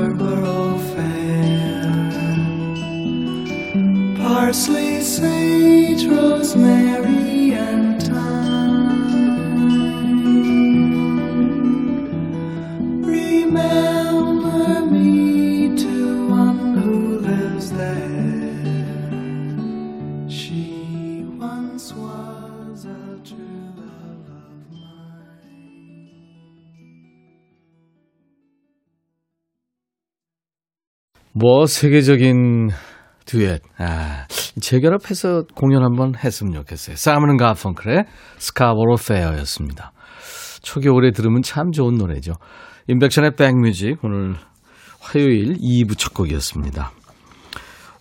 [31.41, 32.69] 뭐 세계적인
[33.25, 33.61] 듀엣.
[33.79, 34.27] 아,
[34.61, 36.95] 재결합해서 공연 한번 했으면 좋겠어요.
[36.95, 38.05] 사이먼 가펑클의
[38.37, 39.91] 스카보로 페어였습니다.
[40.61, 42.33] 초겨울에 들으면 참 좋은 노래죠.
[42.87, 44.35] 인백션의 백뮤직 오늘
[44.99, 46.91] 화요일 2부 첫 곡이었습니다.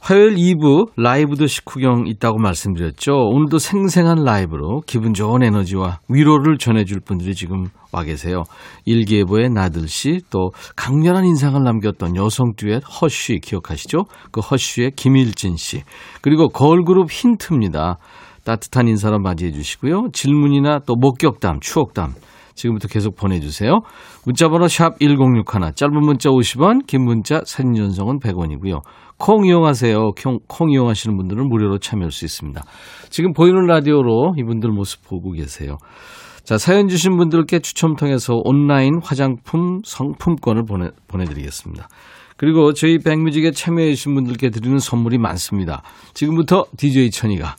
[0.00, 3.12] 화요일 2부 라이브도 식후경 있다고 말씀드렸죠.
[3.12, 8.44] 오늘도 생생한 라이브로 기분 좋은 에너지와 위로를 전해줄 분들이 지금 와 계세요.
[8.86, 14.04] 일기예보의 나들 씨, 또 강렬한 인상을 남겼던 여성 듀엣 허쉬 기억하시죠?
[14.32, 15.82] 그 허쉬의 김일진 씨.
[16.22, 17.98] 그리고 걸그룹 힌트입니다.
[18.44, 20.08] 따뜻한 인사로 맞이해 주시고요.
[20.14, 22.14] 질문이나 또 목격담, 추억담
[22.60, 23.80] 지금부터 계속 보내주세요.
[24.24, 28.82] 문자번호 샵 1061, 짧은 문자 50원, 긴 문자 사진 전송은 100원이고요.
[29.18, 30.12] 콩 이용하세요.
[30.22, 32.62] 콩, 콩 이용하시는 분들은 무료로 참여할 수 있습니다.
[33.10, 35.76] 지금 보이는 라디오로 이분들 모습 보고 계세요.
[36.44, 41.88] 자, 사연 주신 분들께 추첨 통해서 온라인 화장품 상품권을 보내, 보내드리겠습니다.
[42.36, 45.82] 그리고 저희 백뮤직에 참여해 주신 분들께 드리는 선물이 많습니다.
[46.14, 47.56] 지금부터 DJ 천이가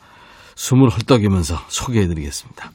[0.56, 2.72] 숨을 헐떡이면서 소개해 드리겠습니다.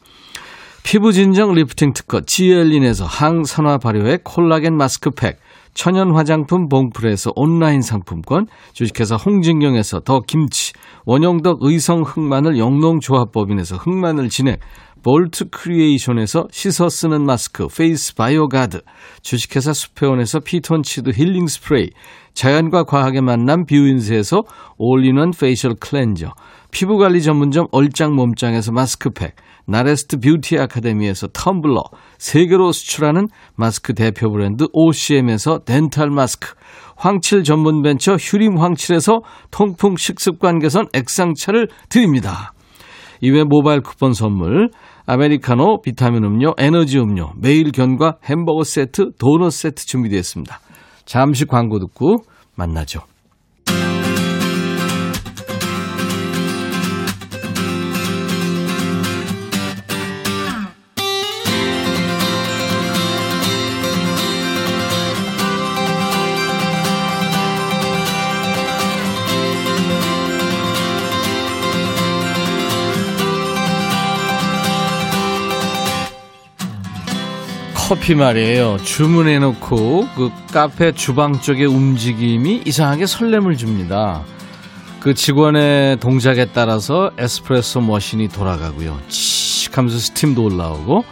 [0.88, 5.40] 피부 진정 리프팅 특허 지엘린에서 항산화 발효의 콜라겐 마스크팩
[5.74, 14.60] 천연 화장품 봉프에서 온라인 상품권, 주식회사 홍진경에서 더 김치, 원영덕 의성 흑마늘 영농조합법인에서 흑마늘 진액,
[15.02, 18.80] 볼트 크리에이션에서 씻어 쓰는 마스크 페이스 바이오 가드,
[19.22, 21.90] 주식회사 수페온에서 피톤치드 힐링 스프레이,
[22.32, 24.44] 자연과 과학의 만남 뷰인스에서
[24.78, 26.32] all-in-one facial cleanser,
[26.70, 29.34] 피부관리 전문점 얼짱 몸짱에서 마스크팩,
[29.66, 31.82] 나레스트 뷰티 아카데미에서 텀블러,
[32.18, 33.26] 세계로 수출하는
[33.56, 36.54] 마스크 대표 브랜드 OCM에서 dental 마스크,
[36.96, 42.52] 황칠 전문 벤처 휴림 황칠에서 통풍 식습관 개선 액상차를 드립니다.
[43.20, 44.70] 이외 모바일 쿠폰 선물,
[45.06, 50.60] 아메리카노, 비타민 음료, 에너지 음료, 매일 견과 햄버거 세트, 도넛 세트 준비되어 있습니다.
[51.04, 52.16] 잠시 광고 듣고
[52.56, 53.00] 만나죠.
[77.88, 78.78] 커피 말이에요.
[78.82, 84.24] 주문해놓고 그 카페 주방 쪽의 움직임이 이상하게 설렘을 줍니다.
[84.98, 88.98] 그 직원의 동작에 따라서 에스프레소 머신이 돌아가고요.
[89.08, 91.04] 칙 하면서 스팀도 올라오고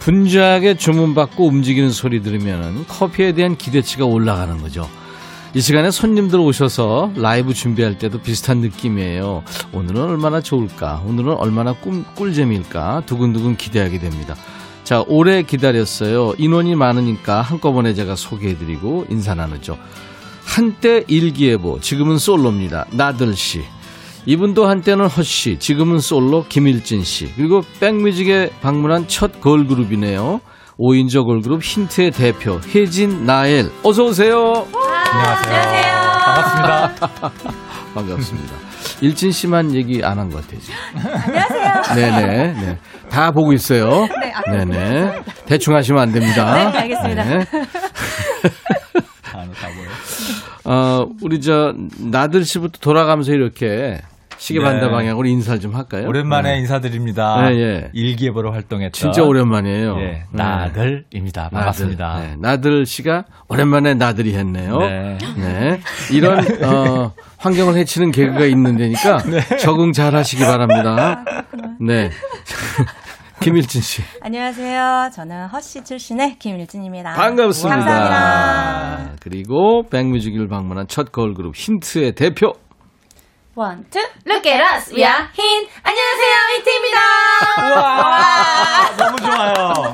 [0.00, 4.88] 분주하게 주문받고 움직이는 소리 들으면 커피에 대한 기대치가 올라가는 거죠.
[5.54, 9.44] 이 시간에 손님들 오셔서 라이브 준비할 때도 비슷한 느낌이에요.
[9.72, 11.04] 오늘은 얼마나 좋을까?
[11.06, 13.04] 오늘은 얼마나 꿀, 꿀잼일까?
[13.06, 14.34] 두근두근 기대하게 됩니다.
[14.90, 16.34] 자, 오래 기다렸어요.
[16.36, 19.78] 인원이 많으니까 한꺼번에 제가 소개해드리고 인사 나누죠.
[20.44, 22.86] 한때 일기예보, 지금은 솔로입니다.
[22.90, 23.62] 나들씨.
[24.26, 27.32] 이분도 한때는 허씨, 지금은 솔로 김일진 씨.
[27.36, 30.40] 그리고 백뮤직에 방문한 첫 걸그룹이네요.
[30.76, 33.70] 5인조 걸그룹 힌트의 대표 혜진 나엘.
[33.84, 34.66] 어서 오세요.
[35.12, 36.10] 안녕하세요.
[36.24, 36.94] 반갑습니다.
[37.94, 38.54] 반갑습니다.
[39.02, 40.60] 일진 씨만 얘기 안 한 것 같아요.
[41.24, 41.94] 안녕하세요.
[41.94, 42.52] 네네.
[42.60, 42.78] 네.
[43.10, 44.06] 다 보고 있어요.
[44.20, 44.32] 네.
[44.32, 45.22] 아, 네네.
[45.46, 46.54] 대충 하시면 안 됩니다.
[46.70, 47.24] 네, 알겠습니다.
[47.24, 47.46] 네.
[50.64, 54.00] 어, 우리 저 나들 씨부터 돌아가면서 이렇게
[54.40, 54.90] 시계 반대 네.
[54.90, 56.08] 방향으로 인사를 좀 할까요?
[56.08, 56.58] 오랜만에 네.
[56.60, 57.42] 인사드립니다.
[57.42, 57.90] 네, 예.
[57.92, 59.98] 일기예보로 활동했던 진짜 오랜만이에요.
[60.00, 60.24] 예, 네.
[60.30, 61.50] 나들입니다.
[61.50, 62.06] 반갑습니다.
[62.06, 64.78] 나들, 네, 나들 씨가 오랜만에 나들이 했네요.
[64.78, 65.18] 네.
[65.36, 65.80] 네.
[66.10, 69.22] 이런 어, 환경을 해치는 개그가 있는 데니까
[69.58, 71.22] 적응 잘 하시기 바랍니다.
[71.78, 72.10] 네.
[73.40, 74.02] 김일진 씨.
[74.20, 75.10] 안녕하세요.
[75.14, 77.14] 저는 허쉬 출신의 김일진입니다.
[77.14, 77.76] 반갑습니다.
[77.80, 79.16] 감사합니다.
[79.20, 82.52] 그리고 백뮤직을 방문한 첫 걸그룹 힌트의 대표
[83.56, 84.94] One, two, look at us.
[84.94, 85.66] We are 힌.
[85.82, 86.34] 안녕하세요.
[86.56, 87.00] 힌트입니다.
[88.96, 89.92] 너무 좋아요.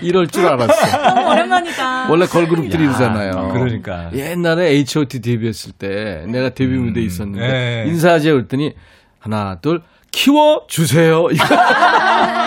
[0.00, 1.14] 이럴 줄 알았어.
[1.14, 2.08] 너무 오랜만이다.
[2.08, 3.48] 원래 걸그룹들이 이러잖아요.
[3.52, 4.10] 그러니까.
[4.14, 7.84] 옛날에 H.O.T 데뷔했을 때 내가 데뷔 무대 에 있었는데 네.
[7.88, 8.74] 인사하지 그랬더니
[9.18, 9.82] 하나 둘
[10.12, 11.24] 키워 주세요.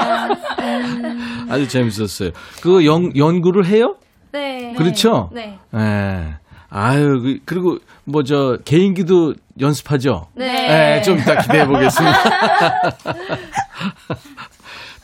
[1.56, 2.32] 아주 재밌었어요.
[2.62, 3.96] 그거 연, 연구를 해요?
[4.32, 4.74] 네.
[4.78, 5.30] 그렇죠?
[5.34, 5.58] 네.
[5.74, 6.36] 예.
[6.70, 10.28] 아유, 그- 그리고 뭐 저 개인기도 연습하죠?
[10.36, 10.98] 네.
[10.98, 12.20] 예, 좀 이따 기대해 보겠습니다.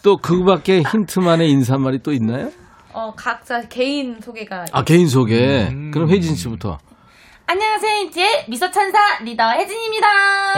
[0.03, 2.49] 또 그거밖에 힌트만의 인사말이 또 있나요?
[2.93, 4.65] 어, 각자 개인 소개가.
[4.73, 5.69] 아, 개인 소개.
[5.93, 6.77] 그럼 혜진 씨부터.
[7.47, 7.95] 안녕하세요.
[8.01, 10.07] 힌트의 미소천사 리더 혜진입니다.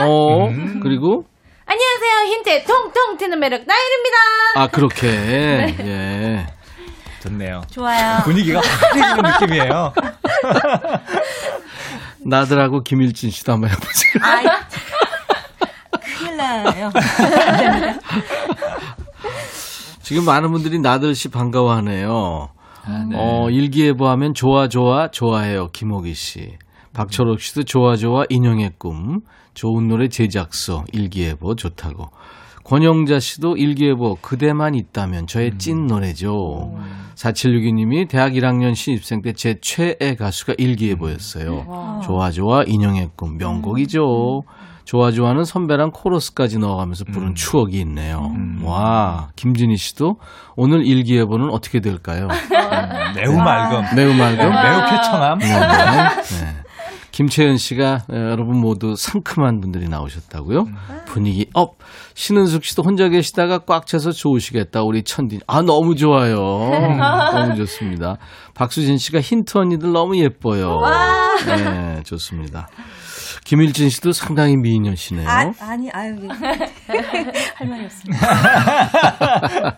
[0.00, 0.48] 어,
[0.82, 1.26] 그리고
[1.66, 2.34] 안녕하세요.
[2.36, 4.16] 힌트의 통통 튀는 매력 나일입니다.
[4.56, 5.08] 아, 그렇게.
[5.80, 6.46] 예.
[7.22, 7.62] 좋네요.
[7.70, 8.20] 좋아요.
[8.24, 9.92] 분위기가 확해지는 느낌이에요.
[12.26, 14.12] 나들하고 김일진 씨도 한번 해보세요.
[14.22, 14.44] 아이,
[16.18, 16.90] 큰일 나요.
[20.02, 22.50] 지금 많은 분들이 나들 씨 반가워하네요.
[23.14, 25.68] 어, 일기예보 하면 좋아, 좋아, 좋아해요.
[25.72, 26.58] 김호기 씨.
[26.92, 29.22] 박철옥 씨도 좋아, 좋아, 인형의 꿈.
[29.54, 30.84] 좋은 노래 제작소.
[30.92, 32.10] 일기예보 좋다고.
[32.64, 36.74] 권영자 씨도 일기예보 그대만 있다면 저의 찐 노래죠.
[37.14, 42.00] 4762님이 대학 1학년 신입생 때 제 최애 가수가 일기예보였어요.
[42.04, 44.42] 좋아 좋아 인형의 꿈 명곡이죠.
[44.84, 48.32] 좋아 좋아는 선배랑 코러스까지 넣어가면서 부른 추억이 있네요.
[48.62, 50.16] 와 김진희 씨도
[50.56, 52.28] 오늘 일기예보는 어떻게 될까요?
[53.16, 53.96] 매우 맑음.
[53.96, 54.36] 매우 맑음.
[54.38, 55.38] 매우 쾌청함.
[55.38, 55.58] 네, 네.
[55.60, 56.63] 네.
[57.14, 60.66] 김채연 씨가 에, 여러분 모두 상큼한 분들이 나오셨다고요.
[61.06, 61.76] 분위기 up.
[62.14, 64.82] 신은숙 씨도 혼자 계시다가 꽉 차서 좋으시겠다.
[64.82, 65.38] 우리 천디.
[65.46, 66.36] 아 너무 좋아요.
[66.40, 68.16] 너무 좋습니다.
[68.54, 70.80] 박수진 씨가 힌트 언니들 너무 예뻐요.
[71.46, 72.66] 네, 좋습니다.
[73.44, 75.28] 김일진 씨도 상당히 미인이시네요.
[75.28, 76.16] 아, 아니, 아유,
[77.54, 79.76] 할 말이 없습니다.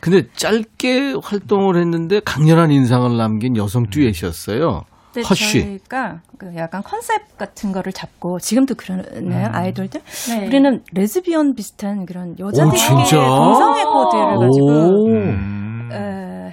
[0.00, 4.84] 근데 짧게 활동을 했는데 강렬한 인상을 남긴 여성 듀엣이었어요.
[5.14, 5.62] 네, 허쉬.
[5.62, 10.00] 저희가 그 약간 컨셉 같은 거를 잡고 지금도 그러네요 아이돌들.
[10.28, 10.46] 네.
[10.46, 12.64] 우리는 레즈비언 비슷한 그런 진짜?
[12.64, 15.06] 동성애 코드를 가지고 오.
[15.08, 15.88] 음.
[15.92, 16.52] 에,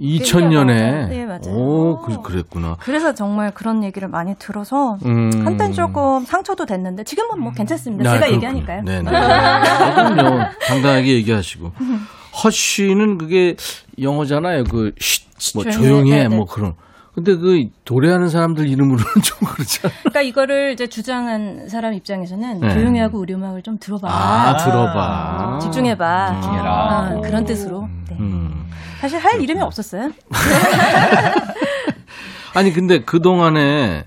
[0.00, 1.08] 2000년에.
[1.08, 1.54] 네, 맞아요.
[1.54, 2.76] 오, 그, 그랬구나.
[2.80, 5.30] 그래서 정말 그런 얘기를 많이 들어서 음.
[5.44, 8.10] 한땐 조금 상처도 됐는데 지금은 뭐 괜찮습니다.
[8.10, 8.36] 아, 제가 그렇군요.
[8.48, 8.82] 얘기하니까요.
[8.82, 9.10] 네 네.
[9.10, 10.44] 그럼요.
[10.66, 11.72] 당당하게 얘기하시고.
[12.44, 13.56] 허쉬는 그게
[14.00, 14.64] 영어잖아요.
[14.64, 16.16] 그, 쉿, 뭐 조용히 해.
[16.16, 16.36] 해, 네네.
[16.36, 16.74] 뭐 그런.
[17.16, 19.92] 근데 그 노래하는 사람들 이름으로는 좀 그렇잖아.
[20.00, 22.74] 그러니까 이거를 이제 주장한 사람 입장에서는 네.
[22.74, 24.06] 조용히 하고 우리 음악을 좀 들어봐.
[24.06, 25.58] 아, 들어봐.
[25.62, 26.40] 집중해봐.
[26.42, 26.70] 집중해라.
[26.70, 27.88] 아, 그런 뜻으로.
[28.10, 28.16] 네.
[28.20, 28.66] 음.
[29.00, 30.10] 사실 할 이름이 없었어요.
[32.54, 34.04] 아니, 근데 그 동안에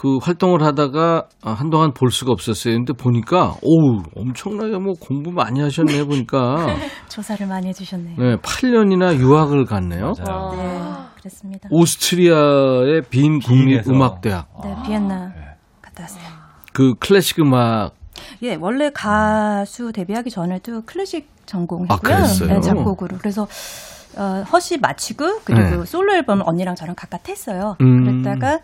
[0.00, 2.74] 그 활동을 하다가 아, 한동안 볼 수가 없었어요.
[2.74, 6.74] 근데 보니까, 오우, 엄청나게 뭐 공부 많이 하셨네, 보니까.
[7.10, 8.16] 조사를 많이 해주셨네요.
[8.16, 10.14] 네, 8년이나 유학을 갔네요.
[10.24, 10.52] 맞아요.
[10.56, 10.80] 네,
[11.18, 11.68] 그랬습니다.
[11.70, 13.40] 오스트리아의 빈.
[13.40, 14.48] 국립음악대학.
[14.64, 15.34] 네, 비엔나
[15.82, 16.24] 갔다 왔어요.
[16.72, 17.90] 그 클래식 음악
[18.42, 22.14] 예, 원래 가수 데뷔하기 전에도 클래식 전공했고요.
[22.14, 22.26] 아?
[22.48, 23.18] 네, 작곡으로.
[23.18, 23.46] 그래서
[24.16, 25.84] 어, 허시 마치고 그리고 네.
[25.84, 27.76] 솔로 앨범 언니랑 저랑 각각 했어요.
[27.80, 28.22] 음.
[28.22, 28.60] 그랬다가 어,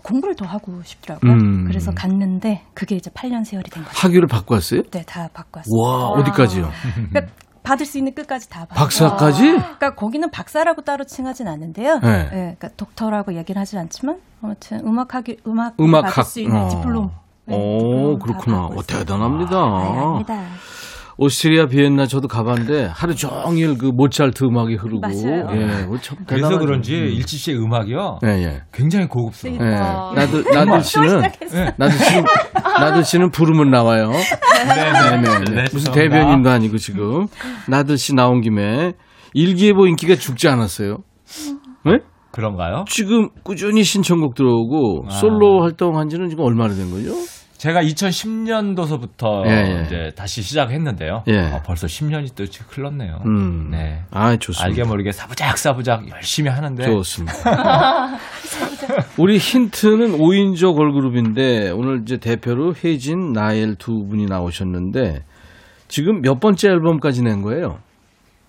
[0.00, 1.32] 공부를 더 하고 싶더라고요.
[1.32, 1.64] 음.
[1.66, 3.94] 그래서 갔는데 그게 이제 8년 세월이 된 거죠.
[3.98, 4.82] 학위를 받고 왔어요?
[4.90, 5.72] 네, 다 받고 왔어요.
[5.80, 6.68] 와, 어디까지요?
[7.10, 7.32] 그러니까
[7.62, 8.74] 받을 수 있는 끝까지 다 받고.
[8.76, 9.42] 박사까지?
[9.42, 11.98] 그러니까 거기는 박사라고 따로 칭하진 않는데요.
[12.00, 12.22] 네.
[12.24, 16.14] 네, 그러니까 독터라고 얘기는 하진 않지만 아무튼 음악학위 음악 음악학.
[16.14, 16.68] 받을 수 있는 어.
[16.68, 17.10] 디플롬.
[17.46, 18.66] 네, 오, 디플롬 다 그렇구나.
[18.66, 18.82] 어.
[18.86, 19.56] 대단합니다.
[19.58, 20.44] 아닙니다.
[21.18, 25.46] 오스트리아 비엔나 저도 가봤는데 하루 종일 그 모차르트 음악이 흐르고 맞아요.
[25.52, 26.58] 예, 그거 참 그래서.
[26.58, 28.18] 그런지 일치 씨의 음악이요.
[28.24, 28.62] 예, 예.
[28.72, 29.58] 굉장히 고급스러워.
[29.60, 29.74] 예.
[29.74, 30.12] 아.
[30.14, 31.74] 나들 나들 씨는 네.
[31.78, 32.24] 나들 씨는
[32.78, 34.10] 나들 씨는 부르면 나와요.
[34.10, 35.22] 네네.
[35.22, 35.64] 네 네.
[35.72, 37.26] 무슨 대변인도 아니고 지금
[37.68, 38.92] 나들 씨 나온 김에
[39.32, 40.98] 일기예보 인기가 죽지 않았어요.
[41.86, 41.98] 네?
[42.30, 42.84] 그런가요?
[42.88, 45.10] 지금 꾸준히 신청곡 들어오고 아.
[45.10, 47.14] 솔로 활동한 지는 지금 얼마나 된 거죠?
[47.58, 49.82] 제가 2010년도서부터 예, 예.
[49.84, 51.24] 이제 다시 시작했는데요.
[51.28, 51.38] 예.
[51.38, 53.22] 아, 벌써 10년이 또 흘렀네요.
[53.24, 53.68] 음.
[53.70, 54.02] 네.
[54.10, 54.64] 아, 좋습니다.
[54.64, 57.34] 알게 모르게 사부작 사부작 열심히 하는데 좋습니다.
[59.18, 65.22] 우리 힌트는 5인조 걸그룹인데 오늘 이제 대표로 혜진, 나엘 두 분이 나오셨는데
[65.88, 67.78] 지금 몇 번째 앨범까지 낸 거예요?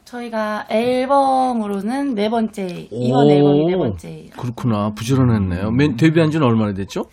[0.05, 3.32] 저희가 앨범으로는 네 번째, 이번 오.
[3.32, 4.26] 앨범이 네 번째.
[4.38, 4.91] 그렇구나.
[4.95, 5.72] 부지런했네요.
[5.72, 7.05] 맨 데뷔한 지는 얼마나 됐죠?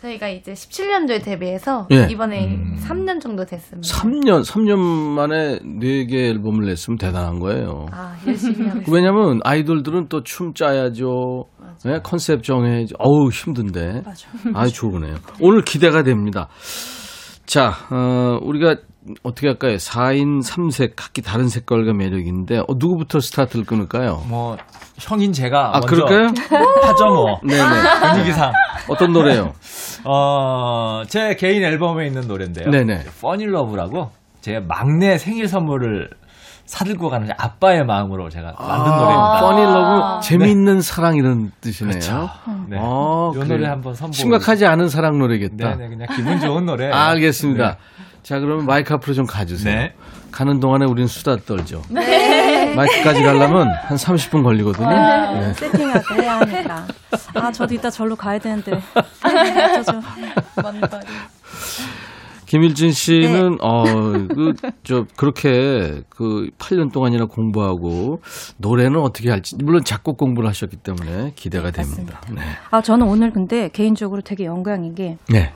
[0.00, 2.06] 저희가 이제 17년도에 데뷔해서 예.
[2.10, 3.88] 이번에 3년 정도 됐습니다.
[3.88, 7.86] 3년, 3년 만에 4개 앨범을 냈으면 대단한 거예요.
[7.90, 8.94] 아, 열심히 하고 있어요.
[8.94, 11.46] 왜냐면 아이돌들은 또 춤 짜야죠.
[11.84, 12.94] 네, 컨셉 정해야죠.
[12.98, 14.02] 어우, 힘든데.
[14.04, 14.28] 맞아.
[14.54, 15.16] 아주 좋으네요.
[15.40, 16.48] 오늘 기대가 됩니다.
[17.48, 18.76] 자, 어, 우리가
[19.22, 19.76] 어떻게 할까요?
[19.76, 24.22] 4인 3색 각기 다른 색깔과 매력인데 어, 누구부터 스타트를 끊을까요?
[24.28, 24.58] 뭐
[24.98, 26.26] 형인 제가 아, 그럴까요?
[26.84, 27.40] 하죠 뭐.
[27.42, 28.10] 네네.
[28.12, 28.52] 분위기상.
[28.88, 29.54] 어떤 노래요?
[30.04, 32.68] 어, 제 개인 앨범에 있는 노래인데요.
[32.68, 33.04] 네네.
[33.22, 34.10] Funny Love라고
[34.42, 36.10] 제 막내 생일 선물을
[36.68, 39.40] 사들고 가는 아빠의 마음으로 제가 만든 노래입니다.
[39.40, 41.92] Funny Love 재미있는 사랑 이런 뜻이네요.
[41.92, 42.30] 그렇죠.
[42.68, 42.76] 네.
[42.78, 43.46] 아, 요 그래요.
[43.48, 44.12] 노래 한번 선보.
[44.12, 45.76] 심각하지 않은 사랑 노래겠다.
[45.76, 46.90] 네네 그냥 기분 좋은 노래.
[46.92, 47.68] 아, 알겠습니다.
[47.70, 47.76] 네.
[48.22, 49.74] 자, 그러면 마이크 앞으로 좀 가주세요.
[49.74, 49.94] 네.
[50.30, 51.80] 가는 동안에 우리는 수다 떨죠.
[52.76, 54.90] 마이크까지 가려면 한 30분 걸리거든요.
[54.90, 55.54] 네.
[55.54, 56.86] 세팅하고 해야 하니까.
[57.34, 58.72] 아, 저도 이따 절로 가야 되는데.
[59.24, 60.02] 어쩌죠.
[60.62, 61.06] 먼 거리.
[62.48, 63.56] 김일진 씨는 네.
[63.60, 63.84] 어,
[64.34, 68.22] 그, 저, 그렇게 그 8년 동안이나 공부하고
[68.56, 72.22] 노래는 어떻게 할지, 물론 작곡 공부를 하셨기 때문에 기대가 됩니다.
[72.34, 72.40] 네.
[72.70, 75.52] 아, 저는 오늘 근데 개인적으로 되게 영광인 게, 네.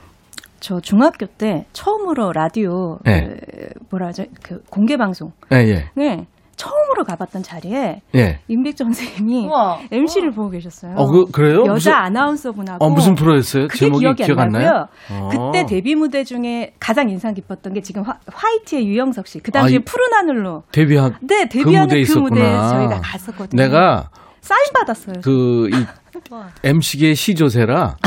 [0.59, 3.27] 저 중학교 때 처음으로 라디오, 네.
[3.27, 5.31] 그, 뭐라 하죠, 그 공개 방송.
[5.51, 5.89] 예, 예.
[5.95, 6.27] 네.
[6.63, 8.39] 처음으로 가봤던 자리에 예.
[8.47, 9.79] 임백정 선생님이 우와.
[9.91, 10.93] MC를 보고 계셨어요.
[10.95, 11.59] 어, 그, 그래요?
[11.65, 13.67] 여자 무슨, 아나운서분하고 어, 무슨 프로였어요?
[13.67, 14.49] 그게 제목이 기억이 기억 안.
[14.49, 14.87] 나요?
[15.11, 15.29] 어.
[15.29, 19.39] 그때 데뷔 무대 중에 가장 인상 깊었던 게 지금 화, 화이트의 유영석 씨.
[19.39, 20.63] 그 당시에 아, 이- 푸른 하늘로.
[20.71, 22.17] 데뷔한 네, 그 데뷔하는 무대에 그.
[22.19, 23.61] 무대에 저희가 갔었거든요.
[23.61, 24.09] 내가
[24.41, 25.15] 사인 받았어요.
[25.21, 25.85] 그, 이,
[26.63, 27.97] MC계 시조세라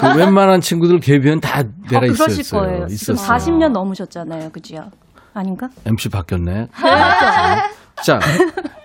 [0.00, 2.60] 그 웬만한 친구들 데뷔한 다 내가 어, 그러실 있었어요.
[2.60, 2.86] 거예요.
[2.88, 3.36] 지금 있었어요.
[3.56, 4.50] 40년 넘으셨잖아요.
[4.50, 4.76] 그죠?
[5.34, 5.68] 아닌가?
[5.86, 6.66] MC 바뀌었네.
[8.04, 8.18] 자,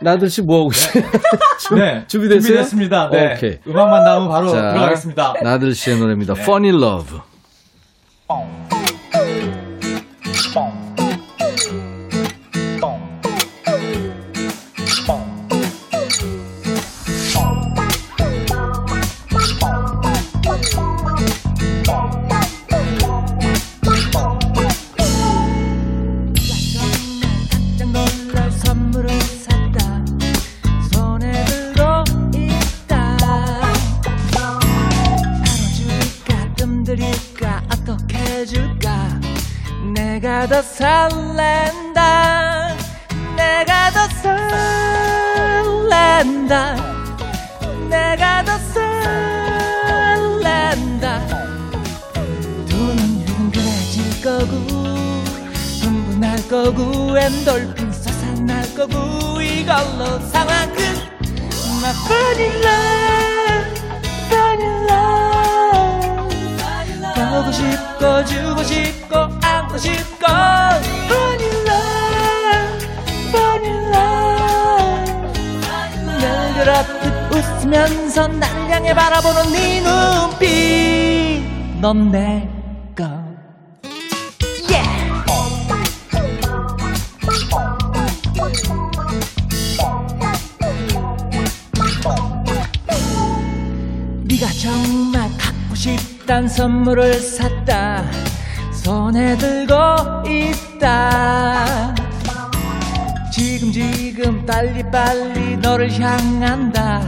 [0.02, 1.04] 나들 씨뭐 하고 있어요?
[1.76, 2.06] 네.
[2.08, 2.42] 준비됐어요?
[2.42, 3.10] 준비됐습니다.
[3.10, 3.34] 네.
[3.36, 3.58] 오케이.
[3.68, 5.34] 음악만 나오면 바로 자, 들어가겠습니다.
[5.44, 6.34] 나들 씨의 노래입니다.
[6.36, 6.42] 네.
[6.42, 7.20] Funny Love.
[40.50, 42.00] 더 설렌다.
[43.36, 44.08] 내가 더
[45.92, 46.76] 설렌다.
[47.90, 48.58] 내가 더
[50.18, 51.28] 설렌다.
[52.68, 54.54] 두눈 휘둥그레질 거고
[55.82, 60.82] 흥분할 거고 엔돌핀 솟아날 거고 이걸로 상황 끝
[61.82, 62.98] My funny love
[67.38, 69.07] 보고 싶고 주고 싶고
[69.78, 70.26] 싶고
[71.06, 72.86] funny love
[73.30, 75.12] funny love
[76.20, 81.44] 늘 그렇듯 웃으면서 날 향해 바라보는 네 눈빛.
[81.80, 83.28] 넌 내꺼
[94.24, 98.04] 네가 정말 갖고 싶단 선물을 샀다
[99.18, 99.74] 손에 들고
[100.28, 101.96] 있다.
[103.32, 107.02] 지금 지금 빨리 빨리 너를 향한다.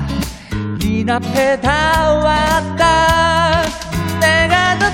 [0.82, 3.62] 네 앞에 다 왔다.
[4.20, 4.89] 내가 더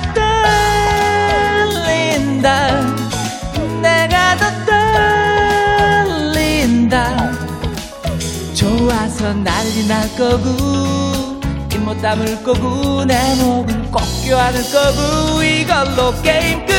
[1.64, 2.82] 떨린다.
[3.80, 4.44] 내가 더
[6.04, 7.32] 떨린다.
[8.52, 11.40] 좋아서 난리 날 거고
[11.72, 16.75] 입 못 담을 거고 내 목을 꼭 껴안을 거고 이걸로 게임 끝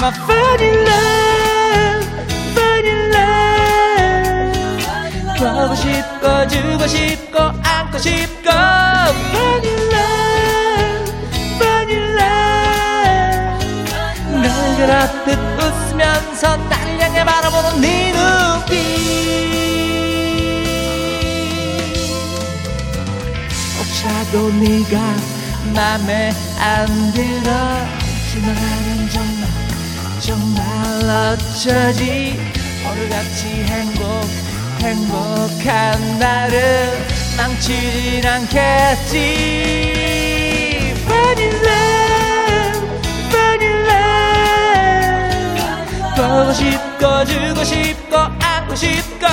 [0.00, 2.08] My funny love
[2.54, 4.56] funny love.
[5.36, 8.48] 보고 싶고 주고 싶고 안고 싶고.
[9.28, 11.12] Funny love
[11.60, 13.60] funny love.
[14.40, 14.48] 늘
[14.78, 15.28] 그렇듯
[15.60, 18.72] 웃으면서 날 향해 바라보는 네 눈빛.
[23.78, 24.96] 혹시라도 네가
[25.74, 27.12] 맘에 안
[28.32, 28.89] 정말
[30.30, 32.38] 정말 어쩌지
[32.88, 34.06] 오늘같이 행복
[34.78, 36.96] 행복한 나를
[37.36, 39.16] 망치진 않겠지.
[41.04, 42.78] Funny love
[43.26, 45.58] Funny love.
[46.14, 49.26] 보고 싶고 주고 싶고 안고 싶고.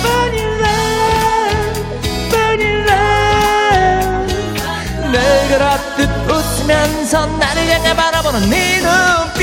[0.00, 1.82] Funny love
[2.32, 4.32] Funny love.
[5.12, 5.20] 늘
[5.50, 9.33] 그렇듯 웃으면서 나를 향해 바라보는 네 눈빛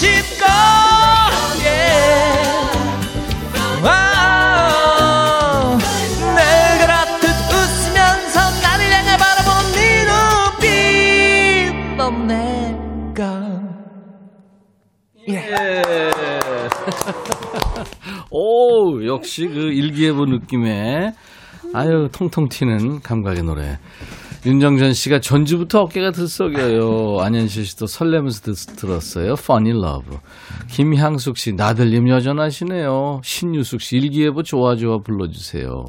[0.00, 0.44] 싶고
[1.60, 2.72] yeah.
[3.84, 5.76] oh.
[6.36, 6.40] 늘
[6.80, 13.60] 그렇듯 웃으면서 나를 향해 바라보는 네 눈빛 넌 내가
[18.30, 21.12] 오, 역시 그 일기예보 느낌의
[21.74, 23.78] 아유, 통통 튀는 감각의 노래.
[24.46, 27.20] 윤정전 씨가 전주부터 어깨가 들썩여요.
[27.20, 29.34] 안현실 씨도 설레면서 듣, 들었어요.
[29.38, 30.16] Funny Love.
[30.70, 33.20] 김향숙 씨, 나들님 여전하시네요.
[33.22, 35.84] 신유숙 씨, 일기예보 좋아 좋아 불러주세요.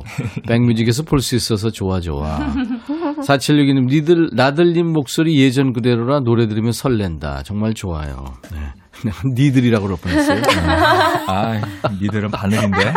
[0.48, 2.40] 백뮤직에서 볼 수 있어서 좋아 좋아.
[3.26, 7.44] 4762님, 니들, 나들님 목소리 예전 그대로라 노래 들으면 설렌다.
[7.44, 8.26] 정말 좋아요.
[8.52, 8.58] 네.
[9.34, 10.42] 니들이라고 그럴 뻔했어요.
[11.28, 11.62] 아,
[12.02, 12.94] 니들은 바늘인데.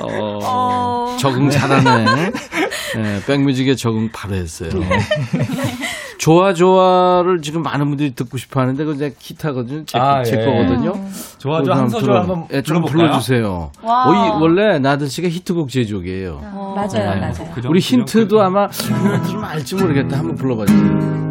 [0.00, 2.04] 어, 적응 잘하네.
[2.96, 4.70] 네, 백뮤직에 적응 바로 했어요.
[6.18, 9.84] 좋아 좋아를 지금 많은 분들이 듣고 싶어 하는데 그거 제 기타거든요.
[9.86, 10.44] 제, 아, 제 예.
[10.44, 10.92] 거거든요.
[11.38, 12.76] 좋아, 좋아, 한 한번 소절 들어- 한번 예, 좀.
[13.82, 16.40] 어, 이 원래 나들 씨가 히트곡 제조기예요.
[16.76, 17.20] 맞아요, 네.
[17.20, 17.50] 맞아요.
[17.54, 20.18] 그 우리 그 힌트도 그 아마 들으면 알지 모르겠다.
[20.18, 21.22] 한번 불러 봐 주세요.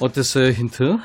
[0.00, 0.96] 어땠어요 힌트?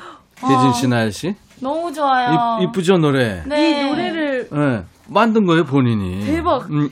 [0.42, 1.34] 혜진 씨, 나연 씨?
[1.60, 2.58] 너무 좋아요.
[2.60, 3.42] 이, 이쁘죠 노래?
[3.46, 3.80] 네.
[3.82, 4.82] 이 노래를 네.
[5.08, 6.24] 만든 거예요 본인이.
[6.24, 6.68] 대박.
[6.70, 6.88] 음.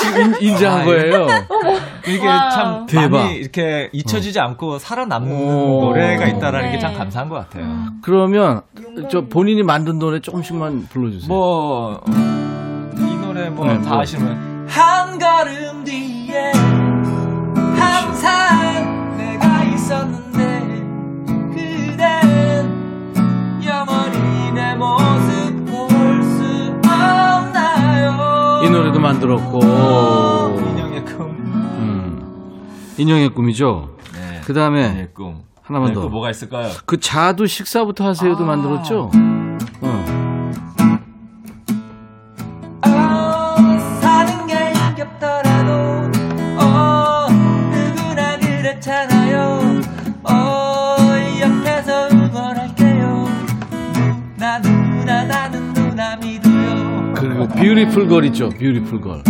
[0.00, 1.26] 지금 인- 인정한 아, 거예요.
[2.06, 2.50] 이게 와우.
[2.50, 3.18] 참 대박.
[3.18, 5.80] 많이 이렇게 잊혀지지 않고 살아남는 오.
[5.86, 6.98] 노래가 있다라는 게참 네.
[6.98, 7.66] 감사한 것 같아요.
[8.02, 8.62] 그러면
[9.10, 11.28] 저 본인이 만든 노래 조금씩만 불러주세요.
[11.28, 12.00] 뭐,
[12.96, 14.00] 이 노래 뭐 네, 다 뭐.
[14.00, 16.52] 아시면 한 걸음 뒤에
[17.78, 18.89] 항상
[28.80, 31.26] 노래도 만들었고 인형의 꿈.
[31.28, 32.94] 음.
[32.96, 33.90] 인형의 꿈이죠.
[34.14, 34.40] 네.
[34.44, 35.10] 그 다음에.
[35.62, 36.00] 하나만 네, 더.
[36.00, 36.70] 또 뭐가 있을까요?
[36.86, 38.46] 그 자도 식사부터 하세요도 아.
[38.46, 39.10] 만들었죠.
[57.60, 58.48] 뷰티풀 걸 있죠.
[58.48, 59.22] 뷰티풀 걸.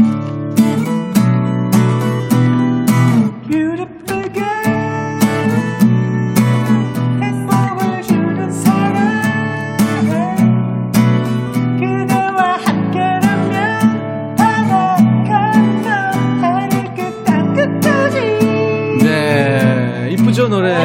[19.03, 20.73] 네, 이쁘죠 노래.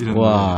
[0.00, 0.53] 이런 와.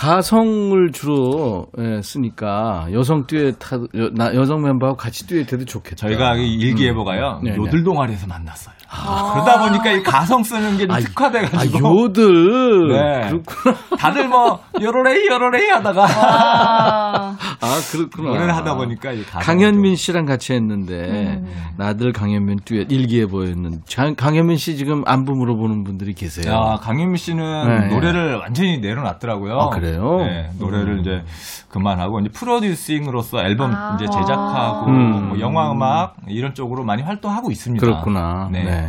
[0.00, 0.06] 네.
[0.06, 5.96] 가성을 주로 예, 쓰니까 여성 듀엣 하, 여, 나, 여성 멤버하고 같이 듀엣 해도 좋겠다.
[6.08, 7.40] 저희가 이 일기예보가요.
[7.44, 7.56] 네, 네.
[7.56, 8.79] 요들 동아리에서 만났어요.
[8.90, 11.78] 그러다 보니까 이 가성 쓰는 게 아, 특화돼가지고.
[11.88, 12.88] 아, 요들.
[12.88, 13.28] 네.
[13.28, 13.76] 그렇구나.
[13.96, 18.30] 다들 뭐 요로레이 요로레이 하다가 아, 아, 그렇구나.
[18.30, 21.42] 노래를 하다 보니까 강현민 씨랑 같이 했는데
[21.76, 26.52] 나들 강현민 듀엣 일기예보였는데 장- 강현민 씨 지금 안부 물어보는 분들이 계세요.
[26.52, 27.94] 야, 강현미 씨는 네.
[27.94, 29.58] 노래를 완전히 내려놨더라고요.
[29.58, 30.16] 아, 그래요?
[30.18, 31.00] 네, 노래를 음.
[31.00, 31.22] 이제
[31.68, 33.94] 그만하고 이제 프로듀싱으로서 앨범 아.
[33.96, 35.28] 이제 제작하고 음.
[35.28, 37.84] 뭐 영화 음악 이런 쪽으로 많이 활동하고 있습니다.
[37.86, 38.48] 그렇구나.
[38.50, 38.64] 네.
[38.64, 38.79] 네.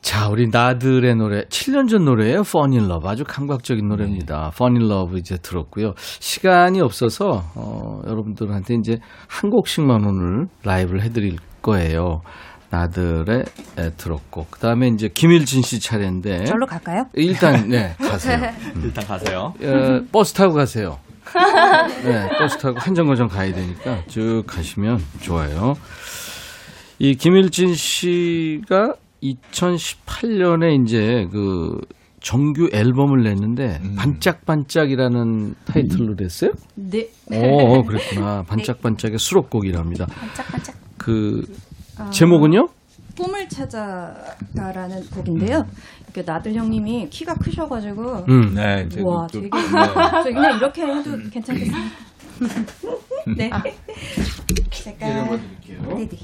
[0.00, 2.40] 자, 우리 나들의 노래, 7년 전 노래예요.
[2.40, 3.08] Fun in Love.
[3.08, 4.50] 아주 감각적인 노래입니다.
[4.52, 5.94] Fun in Love 이제 들었고요.
[5.96, 8.98] 시간이 없어서, 어, 여러분들한테 이제
[9.28, 12.20] 한 곡씩만 오늘 라이브를 해 드릴 거예요.
[12.68, 13.44] 나들의
[13.78, 14.46] 에, 들었고.
[14.50, 16.44] 그 다음에 이제 김일진 씨 차례인데.
[16.44, 17.06] 절로 갈까요?
[17.14, 18.38] 일단, 네, 가세요.
[18.82, 19.54] 일단 가세요.
[19.62, 20.98] 어, 버스 타고 가세요.
[22.04, 25.74] 네, 버스 타고 한정거장 가야 되니까 쭉 가시면 좋아요.
[26.98, 31.80] 이 김일진 씨가 2018년에 이제 그
[32.20, 33.94] 정규 앨범을 냈는데 음.
[33.96, 36.52] 반짝반짝이라는 타이틀로 됐어요?
[36.74, 37.08] 네.
[37.32, 38.42] 어, 그랬구나.
[38.48, 40.06] 반짝반짝의 수록곡이랍니다.
[40.06, 40.74] 반짝반짝.
[40.96, 41.44] 그
[42.10, 42.68] 제목은요?
[43.18, 45.66] 꿈을 찾아가라는 곡인데요.
[46.12, 48.54] 그 나들 형님이 키가 크셔가지고 음.
[48.54, 49.60] 네, 이제 와 또- 되게 네.
[50.22, 51.76] 저 그냥 이렇게 해도 괜찮겠어요.
[53.36, 53.50] 네.
[54.70, 56.18] 제가 네 네.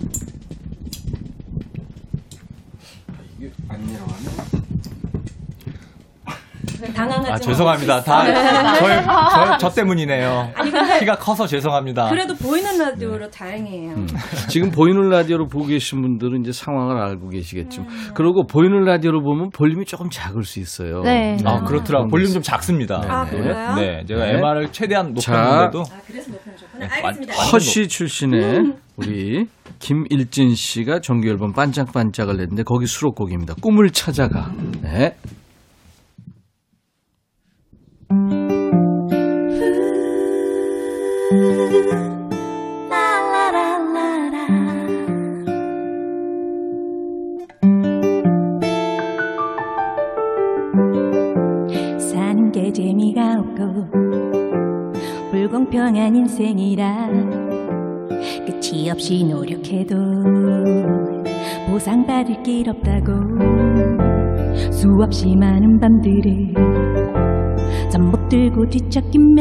[6.94, 7.38] 당황하지 아, 마.
[7.38, 8.02] 죄송합니다.
[8.02, 8.24] 다
[8.74, 10.52] 저희, 저, 저 때문이네요.
[11.00, 12.08] 키가 커서 죄송합니다.
[12.08, 13.90] 그래도 보이는 라디오로 다행이에요.
[13.92, 14.06] 음.
[14.48, 19.84] 지금 보이는 라디오로 보고 계신 분들은 이제 상황을 알고 계시겠지만, 그리고 보이는 라디오로 보면 볼륨이
[19.84, 21.02] 조금 작을 수 있어요.
[21.02, 21.36] 네.
[21.44, 22.08] 아, 그렇더라고.
[22.08, 23.02] 볼륨 좀 작습니다.
[23.06, 23.74] 아, 그래요?
[23.76, 24.32] 네, 제가 네.
[24.38, 25.32] MR을 최대한 자.
[25.32, 26.86] 높였는데도 아 그래서 높여주셨구나.
[26.86, 27.34] 네, 알겠습니다.
[27.36, 29.46] 완- 허쉬 출신의 우리
[29.80, 33.54] 김일진 씨가 정규 앨범 반짝반짝을 냈는데 거기 수록곡입니다.
[33.60, 34.52] 꿈을 찾아가.
[34.82, 35.16] 네.
[51.98, 53.90] 사는 게 재미가 없고
[55.30, 57.29] 불공평한 인생이라
[58.46, 59.96] 끝이 없이 노력해도
[61.68, 63.12] 보상받을 길 없다고.
[64.70, 66.54] 수없이 많은 밤들을
[67.90, 69.40] 잠못 들고 뒤척이면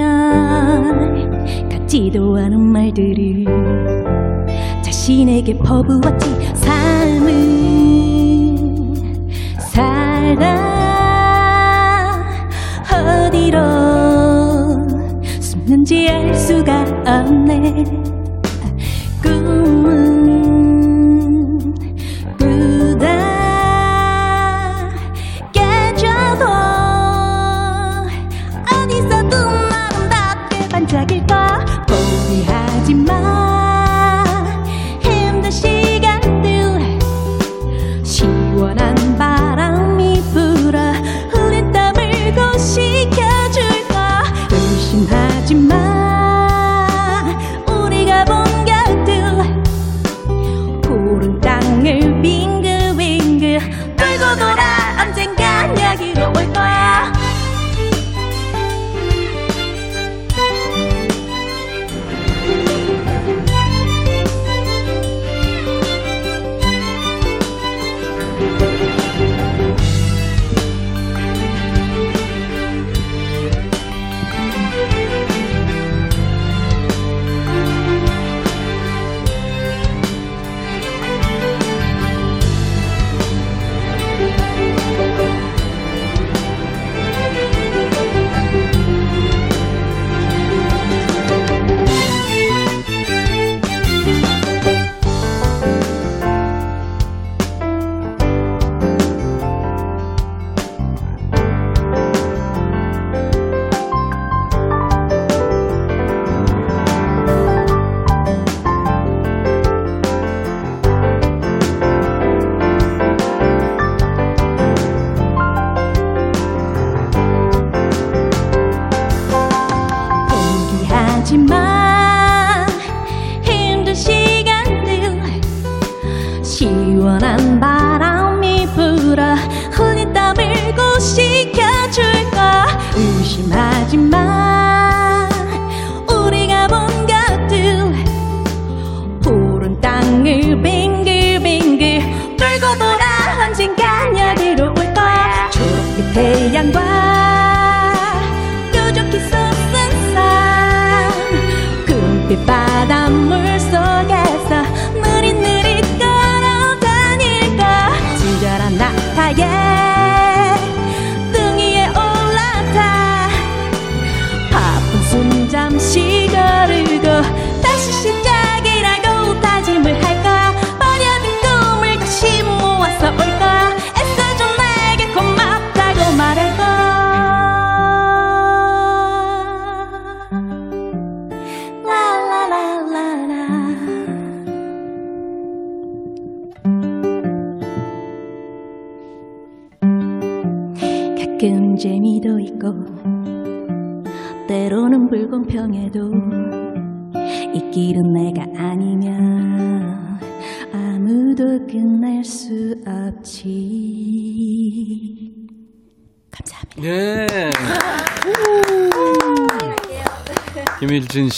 [1.70, 3.45] 같지도 않은 말들을
[4.82, 6.56] 자신에게 퍼부었지.
[6.56, 7.39] 삶은
[9.60, 10.70] 살다
[13.28, 13.60] 어디로
[15.39, 18.18] 숨는지 알 수가 없네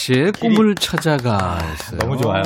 [0.02, 1.60] 씨의 꿈을 찾아가.
[1.62, 2.00] 했어요.
[2.00, 2.42] 너무 좋아요.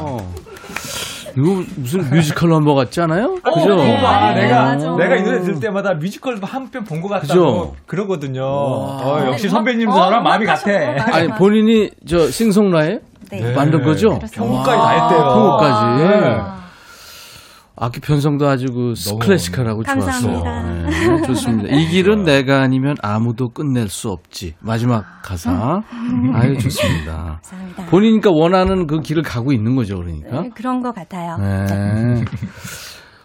[1.37, 3.35] 이거 무슨 뮤지컬 넘버 같지 않아요?
[3.35, 3.79] 그죠?
[4.05, 4.95] 아, 내가 어.
[4.97, 7.75] 내가 이 노래 들을 때마다 뮤지컬 한 편 본 것 같다고 그죠?
[7.85, 8.43] 그러거든요.
[8.45, 10.69] 어, 역시 선배님처럼 마음이 같아.
[11.13, 12.99] 아니 본인이 저 싱송라에
[13.31, 13.53] 네.
[13.53, 14.19] 만든 거죠?
[14.19, 15.19] 편곡까지 다 했대요.
[15.19, 16.64] 편곡까지.
[17.77, 17.85] 네.
[17.85, 20.41] 악기 편성도 아주 그 클래시컬하고 좋았어요.
[20.41, 20.89] 감사합니다.
[20.89, 21.75] 네, 좋습니다.
[21.75, 24.55] 이 길은 내가 아니면 아무도 끝낼 수 없지.
[24.61, 25.81] 마지막 가사.
[26.33, 27.39] 아유 좋습니다.
[27.43, 27.85] 감사합니다.
[27.87, 30.41] 본인이니까 원하는 그 길을 가고 있는 거죠, 그러니까.
[30.41, 31.37] 네, 그런 것 같아요.
[31.37, 32.23] 네.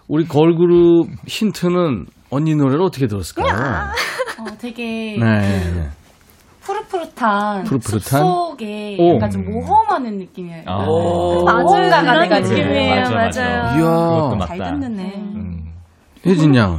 [0.08, 3.92] 우리 걸그룹 힌트는 언니 노래를 어떻게 들었을까요?
[4.40, 5.90] 어, 되게 네.
[6.70, 8.02] 푸릇푸릇한, 푸릇푸릇한?
[8.22, 9.16] 속에 오.
[9.16, 10.62] 약간 좀 모험하는 느낌이에요.
[10.66, 10.84] 아.
[10.84, 12.56] 모험가가 그런 돼가지고.
[12.56, 12.94] 느낌이에요.
[13.02, 13.42] 맞아, 맞아.
[13.42, 13.78] 맞아요.
[13.80, 14.46] 이야, 맞다.
[14.46, 15.22] 잘 듣는네.
[16.26, 16.78] 혜진 양.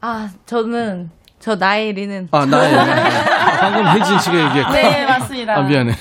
[0.00, 1.10] 아, 저는
[1.40, 2.74] 저 나엘이는 아, 나의.
[3.60, 4.72] 방금 혜진 씨가 얘기했고.
[4.72, 5.56] 네, 맞습니다.
[5.58, 5.92] 아, 미안해.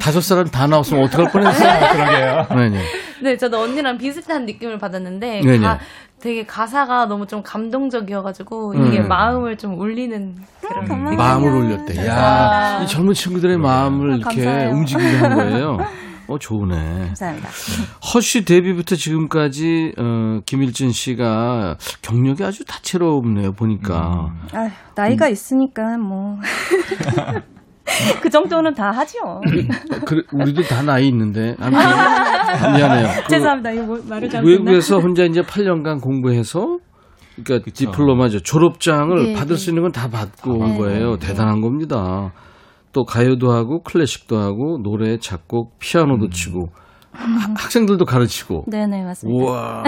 [0.00, 1.92] 다섯 사람 다 나왔으면 어떡할 뻔했어요.
[1.92, 2.46] 그러게요.
[2.50, 2.82] 네네.
[3.22, 5.58] 네, 저도 언니랑 비슷한 느낌을 받았는데 네네.
[5.58, 5.78] 가,
[6.26, 8.86] 되게 가사가 너무 좀 감동적이어가지고 음.
[8.88, 12.04] 이게 마음을 좀 울리는 그런 마음을 올렸대.
[12.04, 14.70] 야, 이 젊은 친구들의 마음을 이렇게 감사해요.
[14.70, 15.78] 움직이게 한 거예요.
[16.28, 16.74] 어, 좋으네.
[17.06, 17.48] 감사합니다.
[18.12, 23.52] 허쉬 데뷔부터 지금까지 어, 김일진 씨가 경력이 아주 다채롭네요.
[23.52, 24.32] 보니까.
[24.52, 26.38] 아, 나이가 있으니까 뭐.
[28.20, 29.40] 그 정도는 다 하죠.
[30.04, 31.54] 그래, 우리도 다 나이 있는데.
[31.60, 32.24] 아무튼 아,
[32.76, 33.22] 미안해요.
[33.24, 33.70] 그 죄송합니다.
[33.72, 36.78] 이거 뭐 말을 잘못 외국에서 혼자 이제 8년간 공부해서
[37.44, 38.40] 그러니까 디플로마죠.
[38.40, 39.60] 졸업장을 네, 받을 네.
[39.62, 41.16] 수 있는 건 다 받고 온 네, 거예요.
[41.18, 42.32] 대단한 겁니다.
[42.92, 46.70] 또 가요도 하고 클래식도 하고 노래, 작곡, 피아노도 치고
[47.12, 48.64] 하- 학생들도 가르치고.
[48.68, 49.38] 네네, 맞습니다.
[49.44, 49.82] 우와.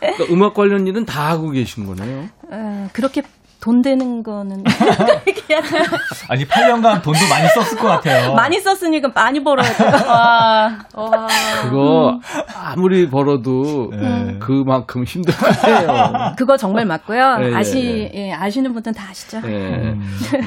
[0.00, 2.24] 그러니까 음악 관련 일은 다 하고 계신 거네요.
[2.50, 3.22] 어, 그렇게
[3.68, 4.64] 돈 되는 거는
[6.30, 8.32] 아니 8년간 돈도 많이 썼을 것 같아요.
[8.32, 9.90] 많이 썼으니까 많이 벌어야 돼요.
[10.08, 11.26] 와, 와.
[11.60, 12.18] 그거
[12.56, 14.38] 아무리 벌어도 네.
[14.38, 16.32] 그만큼 힘들 거예요.
[16.38, 17.40] 그거 정말 맞고요.
[17.42, 19.42] 예, 예, 아시 예, 아시는 분들은 다 아시죠.
[19.44, 19.94] 예.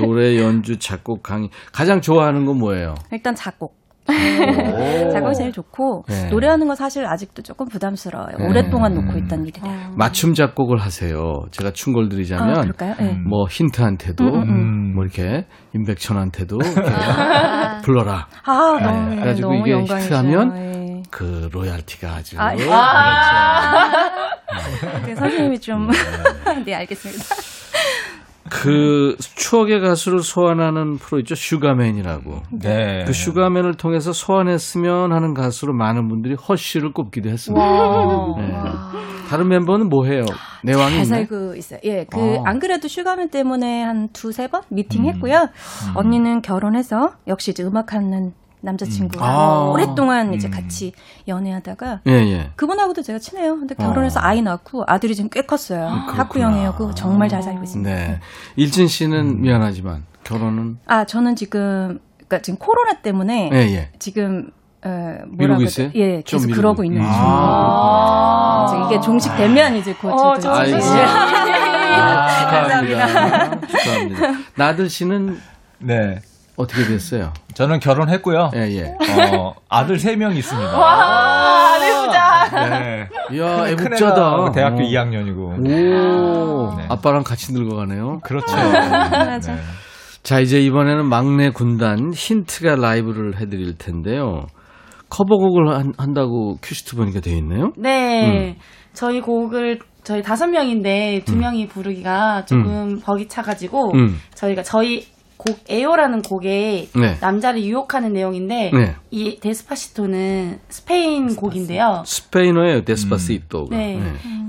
[0.02, 1.52] 노래 연주, 작곡, 강의.
[1.72, 2.96] 가장 좋아하는 건 뭐예요?
[3.12, 3.81] 일단 작곡.
[4.10, 5.10] 오.
[5.12, 6.30] 작곡이 제일 좋고 네.
[6.30, 8.38] 노래하는 거 사실 아직도 조금 부담스러워요.
[8.38, 8.46] 네.
[8.48, 9.92] 오랫동안 놓고 있던 일이라.
[9.96, 11.44] 맞춤 작곡을 하세요.
[11.52, 12.96] 제가 충고를 드리자면 아?
[12.98, 13.18] 네.
[13.28, 15.46] 뭐 힌트한테도 음, 음, 뭐 이렇게
[15.76, 16.82] 임백천한테도 이렇게
[17.84, 18.28] 불러라.
[18.44, 18.86] 아, 네.
[18.86, 20.06] 너무, 그래가지고 너무 이게 영광이죠.
[20.06, 20.82] 히트하면 예.
[21.12, 22.72] 그 로얄티가 아주 아, 그렇죠.
[25.06, 25.90] 네, 선생님이 좀.
[26.66, 27.24] 네, 알겠습니다.
[28.50, 32.42] 그 추억의 가수를 소환하는 프로 있죠 슈가맨이라고.
[32.62, 33.04] 네.
[33.06, 37.64] 그 슈가맨을 통해서 소환했으면 하는 가수로 많은 분들이 허쉬를 꼽기도 했습니다.
[37.64, 38.36] 와.
[38.38, 38.54] 네.
[39.30, 40.26] 다른 멤버는 뭐 해요?
[40.64, 41.26] 내 왕이 잘 있나요?
[41.26, 41.80] 살고 있어요.
[41.86, 42.50] 예, 그, 아.
[42.50, 45.10] 안 그래도 슈가맨 때문에 한 두세 번 미팅 음.
[45.10, 45.48] 했고요.
[45.96, 49.70] 언니는 결혼해서 역시 이제 음악하는 남자친구랑 아.
[49.72, 50.52] 오랫동안 이제 음.
[50.52, 50.94] 같이
[51.28, 52.50] 연애하다가 예, 예.
[52.56, 53.58] 그분하고도 제가 친해요.
[53.60, 54.24] 근데 결혼해서 어.
[54.24, 55.88] 아이 낳고 아들이 지금 꽤 컸어요.
[55.88, 56.74] 학부형이에요.
[56.78, 57.90] 그거 정말 잘 살고 있습니다.
[57.90, 58.20] 네.
[58.56, 63.90] 일진 씨는 미안하지만 결혼은 아, 저는 지금, 그러니까 지금 코로나 때문에 예, 예.
[64.00, 64.52] 지금,
[64.84, 64.90] 어,
[65.26, 65.92] 미루고 뭐라고 있어요?
[65.96, 66.62] 예, 좀 계속 미루고.
[66.62, 67.20] 그러고 있는 중이에요.
[67.20, 68.66] 아.
[68.68, 70.76] 이제 이게 종식되면 이제 곧 어, 저도 저 이제-
[71.94, 73.08] 아, 감사합니다.
[73.08, 73.68] 축하합니다.
[73.68, 74.22] 축하합니다.
[74.56, 75.40] 나들 씨는
[75.80, 76.20] 네.
[76.62, 77.34] 어떻게 됐어요?
[77.54, 78.52] 저는 결혼했고요.
[78.56, 78.96] 예, 예.
[79.38, 80.78] 어, 아들 3명 있습니다.
[80.78, 82.70] 와, 아들 부자.
[82.80, 83.08] 네.
[83.34, 84.32] 이야, 큰- 애국자다.
[84.36, 84.88] 큰애가 대학교 어.
[84.88, 85.60] 2학년이고.
[85.68, 86.86] 오, 네.
[86.90, 88.20] 아빠랑 같이 늙어가네요.
[88.24, 88.56] 그렇죠.
[88.56, 89.56] 맞아.
[89.56, 89.62] 네.
[90.24, 94.46] 자, 이제 이번에는 막내 군단 힌트가 라이브를 해드릴 텐데요.
[95.10, 97.72] 커버곡을 한, 한다고 큐시트 보니까 되어 있네요.
[97.78, 98.58] 네.
[98.94, 104.18] 저희 곡을 저희 다섯 명인데 두 명이 부르기가 조금 벅이 차가지고 음.
[104.36, 105.06] 저희가 저희
[105.42, 107.18] 곡 에오라는 곡에 네.
[107.20, 108.96] 남자를 유혹하는 내용인데 네.
[109.10, 112.04] 이 Despacito는 스페인 곡인데요.
[112.06, 113.76] 스페인어예요, Despacito가.
[113.76, 114.00] 네.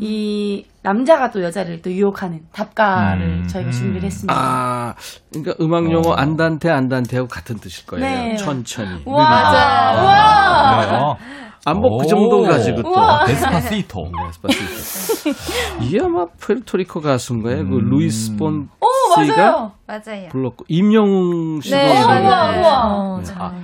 [0.01, 3.49] 이 남자가 또 여자를 또 유혹하는 답가를 음.
[3.49, 4.34] 저희가 준비를 했습니다.
[4.36, 4.95] 아,
[5.30, 8.05] 그러니까 음악 용어 안단테 안단테하고 같은 뜻일 거예요.
[8.05, 8.36] 네.
[8.36, 9.01] 천천히.
[9.07, 9.97] 우와, 맞아요.
[9.97, 10.97] 네.
[10.97, 11.18] 우와.
[11.64, 12.08] 안복 그 오.
[12.08, 12.90] 정도 가지고 또.
[12.90, 13.24] 우와.
[13.26, 14.10] Despacito.
[14.26, 15.30] Despacito.
[15.82, 17.68] 이게 아마 푸에르토리코 가수인가요?
[17.68, 18.86] 그 루이스 폰 오,
[19.22, 19.72] 시가 맞아요.
[19.86, 20.28] 맞아요.
[20.30, 22.60] 불렀고 임영웅 씨도 네, 맞아요.
[22.60, 22.82] 우와.
[22.84, 23.24] 어, 네.
[23.24, 23.54] 잘- 아,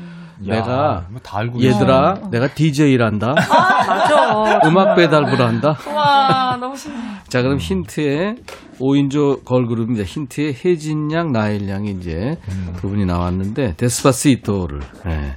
[0.46, 1.74] 야, 내가 뭐다 알고 있어.
[1.76, 3.34] 얘들아, 내가 DJ란다.
[3.34, 4.61] 맞아.
[4.68, 5.76] 음악 배달부를 한다.
[5.92, 7.03] 와, 너무 신기해.
[7.28, 8.36] 자, 그럼 힌트에
[8.78, 10.05] 5인조 걸그룹입니다.
[10.05, 12.38] 힌트에 혜진 양, 나일 양이 이제
[12.76, 15.34] 두 분이 나왔는데 데스파시토를 예.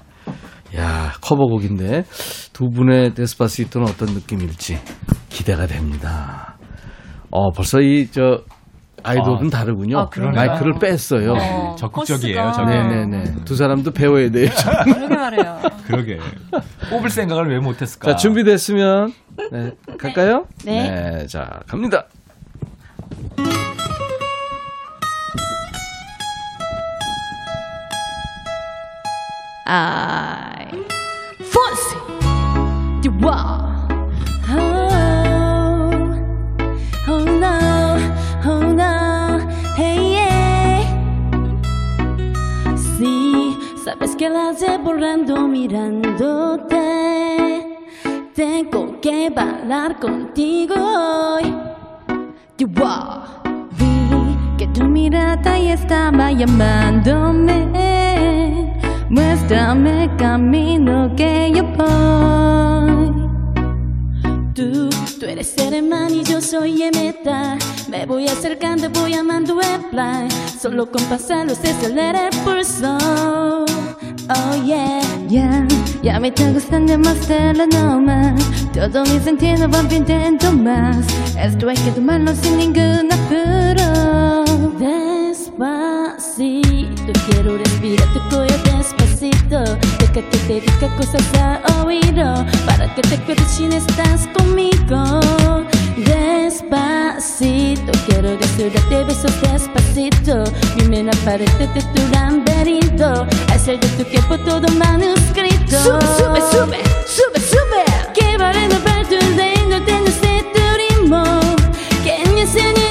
[0.78, 2.04] 야, 커버곡인데
[2.54, 4.80] 두 분의 데스파시토는 어떤 느낌일지
[5.30, 6.58] 기대가 됩니다.
[7.30, 8.42] 어, 벌써 이 저
[9.04, 10.00] 아이돌은 아, 다르군요.
[10.00, 10.10] 아.
[10.36, 11.34] 마이크를 뺐어요.
[11.34, 12.52] 어, 적극적이에요, 코스가.
[12.52, 12.90] 저는.
[13.10, 13.46] 네네네.
[13.46, 14.48] 두 사람도 배워야 돼요.
[14.86, 15.60] 그러게 말해요.
[15.88, 16.20] 그러게.
[16.90, 18.12] 뽑을 생각을 왜 못했을까?
[18.12, 19.12] 자, 준비됐으면
[19.52, 20.46] 네, 갈까요?
[20.66, 21.26] 네.
[21.28, 22.06] 자, 갑니다.
[29.74, 30.68] I
[31.40, 31.96] fancy
[33.02, 33.70] the one.
[43.86, 46.78] Sabes que la sé borrando mirándote.
[48.36, 51.56] Tengo que bailar contigo hoy.
[52.58, 52.68] Vi
[54.58, 57.72] que tu mirada ya estaba llamándome.
[59.12, 63.12] Muéstrame el camino que yo voy.
[64.56, 64.90] Tú,
[65.20, 67.58] tú eres Ereman y yo soy Emeta.
[67.90, 70.30] Me voy acercando, voy amando en plan.
[70.62, 72.98] Solo con pasarlo se acelera el pulso.
[74.30, 75.68] Oh yeah, yeah.
[76.02, 78.34] Ya me está gustando más telenoma.
[78.74, 81.06] Todo mi sentido va intento más.
[81.38, 84.46] Esto hay que tomarlo sin ningún apuro.
[84.80, 85.92] Despacito,
[87.30, 89.01] quiero respirar tu cuello despacito.
[89.22, 94.28] Despacito, deja que te diga cosas al oído, para que te acuerdes si no estás
[94.34, 95.22] conmigo.
[95.98, 100.44] Despacito, quiero desnudarte besos despacito,
[100.78, 105.78] dime la pared de tu laberinto, hacer de tu cuerpo todo manuscrito.
[105.84, 107.86] Sube, sube, sube, sube, sube.
[108.14, 111.24] Que varendo per tu reino tengo este ritmo,
[112.04, 112.91] que me enseñes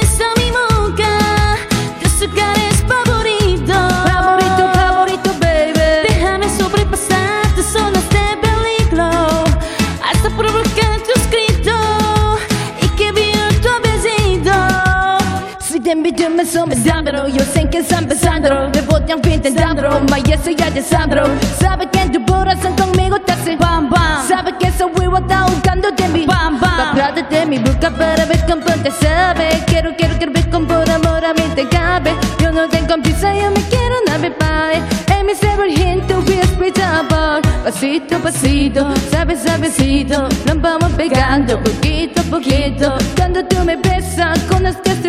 [16.41, 20.69] me son besándolo Yo sé que están pensándolo De bote aunque intentándolo Mas eso ya
[20.71, 21.23] de Sandro.
[21.59, 24.27] Sabe que en tu corazón conmigo te hace bam bam.
[24.27, 26.79] Sabe que ese huevo está buscando de mí bam bam.
[26.79, 29.63] Atrás de mi boca para ver cómo te sabe.
[29.67, 32.13] Quiero, quiero, quiero ver con por amor a mí te cabe.
[32.39, 34.73] Yo no tengo prisa, yo me quiero navegar
[35.15, 42.93] En mi cerebro gente inexplicable Pasito, pasito, sabe, sabecito Nos vamos pegando poquito a poquito.
[43.15, 45.00] Cuando tú me besas con este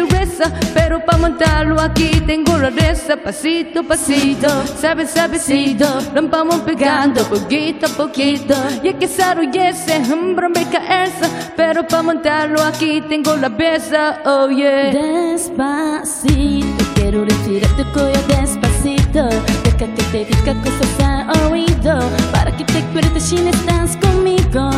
[0.74, 4.48] Pero para montarlo aquí tengo la reza Pasito, pasito,
[4.80, 8.54] sabe, sabecito Nos vamos pegando poquito a poquito.
[8.82, 13.48] Y es que Saro y ese hombro me caerse Pero para montarlo aquí tengo la
[13.48, 14.90] besa, oh yeah.
[14.92, 19.28] Despacito, quiero respirar tu cuello despacito.
[19.64, 21.98] Deja que te diga cosas al oído
[22.32, 24.70] Para que te acuerdes si no estás conmigo.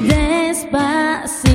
[0.00, 1.49] Despacito,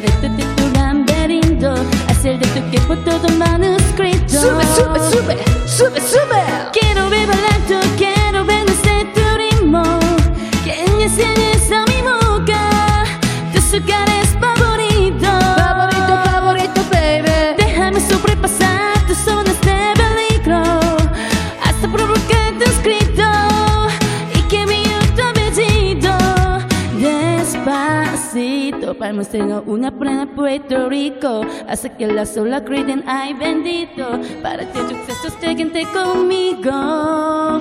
[0.00, 1.74] Dime la pared de tu laberinto
[2.08, 5.36] Hacer de tu cuerpo todo manuscrito Sube, sube, sube,
[5.66, 7.47] sube, sube Quiero ver
[28.98, 31.42] Palmos tengo una plena Puerto Rico.
[31.68, 37.60] Hasta que la sola griten ay bendito Para que tus gestos te conmigo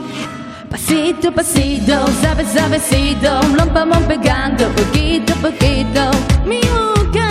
[0.70, 3.30] Pasito, pasito, sabe, sabecito
[3.74, 6.12] vamos pegando poquito poquito.
[6.46, 7.30] Mi boca,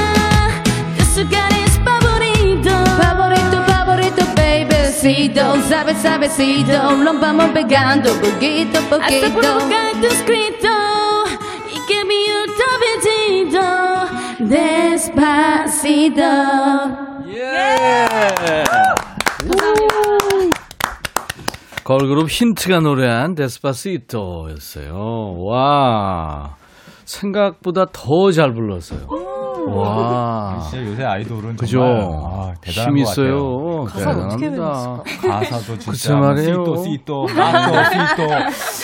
[0.97, 6.73] tus lugares favoritos Favorito, favorito, babycito Sabe, sabecito
[7.21, 10.86] vamos pegando poquito poquito Hasta provocar tus gritos
[14.49, 16.23] Despacito
[21.85, 25.45] 걸그룹 힌트가 노래한 데스파시토였어요.
[25.45, 26.57] 와.
[27.05, 29.07] 생각보다 더 잘 불렀어요.
[29.71, 30.61] 와.
[30.71, 31.79] 진짜 요새 아이돌은 그죠?
[31.79, 33.37] 정말 아, 대단한 힘것 있어요.
[33.37, 33.85] 같아요.
[33.85, 35.03] 가사를 어떻게 대단합니다.
[35.29, 36.64] 가사도 진짜 글쎄 말이에요.
[36.64, 38.35] 시또 시또 나또 시또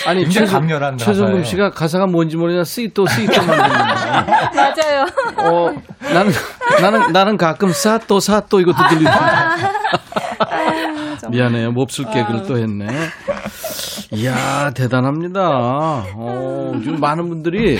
[0.08, 1.44] 아니 굉장히 최- 강렬한 최정금 가사예요.
[1.44, 4.26] 씨가 가사가 뭔지 모르냐 쓰이또 쓰이또만 듣는다.
[4.54, 5.06] 맞아요.
[5.38, 5.70] 어,
[6.12, 6.32] 나는
[6.80, 9.18] 나는 나는 가끔 사또 사또 이것도 들리는데.
[11.30, 11.72] 미안해요.
[11.72, 12.86] 몹쓸 개그를 또 했네.
[14.10, 15.40] 이야, 대단합니다.
[16.14, 17.78] 어, 지금 많은 분들이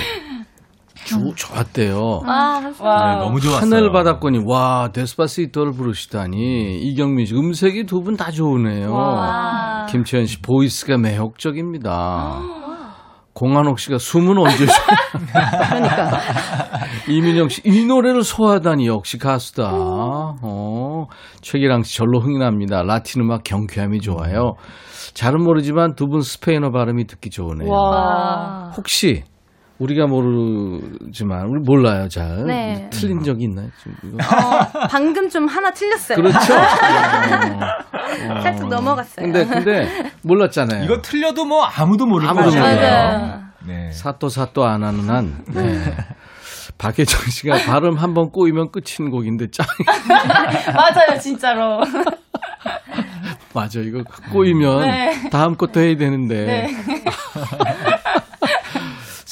[1.05, 2.21] 주, 좋았대요.
[2.25, 3.13] 아, 와.
[3.15, 3.61] 네, 너무 좋았어요.
[3.61, 8.91] 하늘 바닷권이 와 데스파시토를 부르시다니 이경민 씨 음색이 두 분 다 좋으네요.
[8.93, 9.85] 와.
[9.89, 12.39] 김채연 씨 보이스가 매혹적입니다.
[13.33, 14.75] 공한옥 씨가 숨은 언제 쉬어?
[15.67, 16.19] 그러니까.
[17.09, 19.71] 이민영 씨 이 노래를 소화하다니 역시 가수다.
[19.73, 21.05] 어,
[21.41, 22.83] 최기랑 씨 절로 흥이 납니다.
[22.83, 24.53] 라틴 음악 경쾌함이 좋아요.
[25.15, 27.69] 잘은 모르지만 두 분 스페인어 발음이 듣기 좋으네요.
[27.71, 28.71] 와.
[28.77, 29.23] 혹시
[29.79, 32.89] 우리가 모르지만 우리 몰라요 잘 네.
[32.91, 33.67] 틀린 적이 있나요?
[33.81, 34.17] 지금 이거?
[34.17, 36.15] 어, 방금 좀 하나 틀렸어요.
[36.17, 36.53] 그렇죠.
[36.53, 38.41] 어, 어.
[38.41, 39.25] 살짝 넘어갔어요.
[39.25, 40.83] 근데 근데 몰랐잖아요.
[40.85, 42.63] 이거 틀려도 뭐 아무도 모를 아무도 거예요.
[42.63, 43.43] 맞아요.
[43.65, 43.91] 네.
[43.91, 45.95] 사또 사또 안 하는 한 네.
[46.77, 49.65] 박혜정 씨가 발음 한 번 꼬이면 끝인 곡인데 짱
[50.75, 51.81] 맞아요, 진짜로.
[53.53, 55.29] 맞아 이거 꼬이면 네.
[55.29, 56.67] 다음 것도 해야 되는데 네.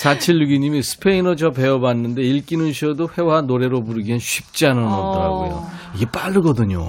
[0.02, 4.88] 4762님이 스페인어 저 배워봤는데 읽기는 쉬어도 회화 노래로 부르기엔 쉽지 않은 어.
[4.88, 5.68] 언어더라고요.
[5.96, 6.82] 이게 빠르거든요.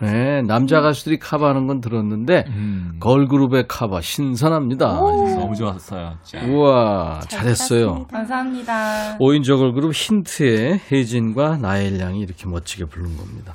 [0.00, 2.92] 네, 남자 가수들이 커버하는 건 들었는데 음.
[3.00, 4.86] 걸그룹의 커버 신선합니다.
[4.86, 6.14] 너무 좋았어요.
[6.22, 6.46] 진짜.
[6.46, 8.06] 우와 잘했어요.
[8.10, 9.18] 감사합니다.
[9.18, 13.54] 5인조 걸그룹 힌트의 혜진과 나엘 양이 이렇게 멋지게 부른 겁니다.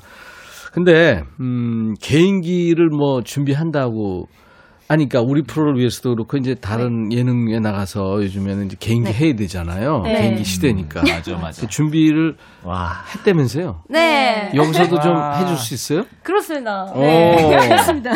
[0.72, 4.28] 근데 음, 개인기를 뭐 준비한다고
[4.86, 10.02] 아니, 그러니까 우리 프로를 위해서도 그렇고 이제 다른 예능에 나가서 요즘에는 이제 개인기 해야 되잖아요.
[10.02, 10.20] 네.
[10.20, 11.02] 개인기 시대니까.
[11.02, 11.62] 맞아, 맞아.
[11.62, 12.92] 그 준비를 와.
[13.16, 13.84] 했다면서요?
[13.88, 14.52] 네.
[14.54, 15.36] 여기서도 좀 와.
[15.38, 16.04] 해줄 수 있어요?
[16.22, 16.84] 그렇습니다.
[16.94, 17.00] 오.
[17.00, 18.12] 그렇습니다.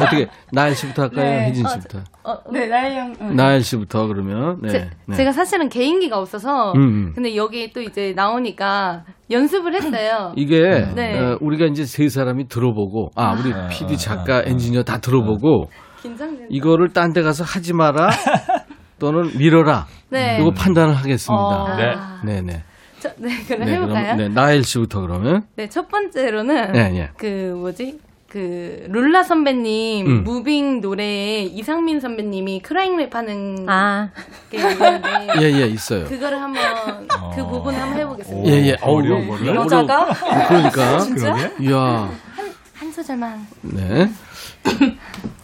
[0.00, 1.24] 어떻게 나엘 씨부터 할까요?
[1.24, 1.46] 네.
[1.48, 1.98] 혜진 씨부터.
[2.22, 3.14] 어, 네, 나의 형.
[3.20, 3.36] 응.
[3.36, 4.58] 나엘 씨부터 그러면.
[4.62, 4.68] 네.
[4.70, 5.16] 제, 네.
[5.16, 7.12] 제 가 사실은 개인기가 없어서 음, 음.
[7.14, 10.32] 근데 여기 또 이제 나오니까 연습을 했어요.
[10.36, 10.60] 이게
[10.94, 11.18] 네.
[11.18, 13.68] 어, 우리가 이제 세 사람이 들어보고 아 우리 아.
[13.68, 15.70] PD 작가 엔지니어 다 들어보고
[16.02, 16.46] 긴장된다.
[16.50, 18.10] 이거를 딴 데 가서 하지 마라
[18.98, 20.38] 또는 밀어라 네.
[20.40, 21.42] 이거 판단을 하겠습니다.
[21.42, 21.76] 어.
[21.76, 21.94] 네.
[22.42, 22.62] 네네.
[23.00, 24.16] 저, 네, 그럼 네, 해볼까요?
[24.16, 25.42] 그럼 네, 나엘 씨부터 그러면.
[25.56, 27.08] 네, 첫 번째로는 네, 네.
[27.18, 27.98] 그 뭐지?
[28.34, 30.24] 그 룰라 선배님 음.
[30.24, 34.10] 무빙 노래에 이상민 선배님이 크라잉 랩 하는 아,
[34.50, 36.04] 게 있는데 예, 예, 있어요.
[36.06, 37.06] 그거를 한번
[37.36, 38.50] 그 부분 한번 해보겠습니다.
[38.50, 38.76] 예, 예.
[38.82, 39.54] 어우, 어려운 이거 거를?
[39.54, 40.00] 여자가?
[40.00, 40.48] 어려워.
[40.48, 40.98] 그러니까.
[41.06, 41.50] 진짜?
[41.60, 42.10] 이야.
[42.74, 44.10] 한 소절만 네.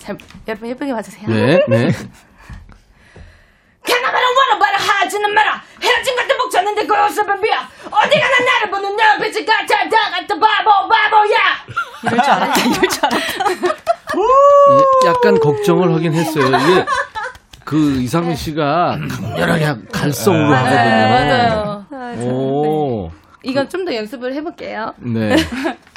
[0.01, 0.18] 잘
[0.49, 1.28] 여러분 예쁘게 봐주세요.
[1.28, 1.91] 네, 네.
[5.11, 9.44] 하지는 마라 헤어진 것도 목 쳤는데 그 옷을 비야 어디 가 나 나를 보는 눈빛이
[9.44, 11.36] 같아 다 같은 바보 바보야
[12.04, 12.61] 이럴 줄 알았다.
[12.61, 13.94] 이럴 줄 알았다.
[14.70, 16.46] 예, 약간 걱정을 하긴 했어요.
[16.46, 16.86] 이게
[17.64, 21.86] 그 이상민 씨가 강렬하게 갈성으로 하거든요.
[21.90, 22.20] 맞아요.
[22.20, 23.11] 오.
[23.42, 24.94] 이건 좀 더 연습을 해볼게요.
[24.98, 25.34] 네.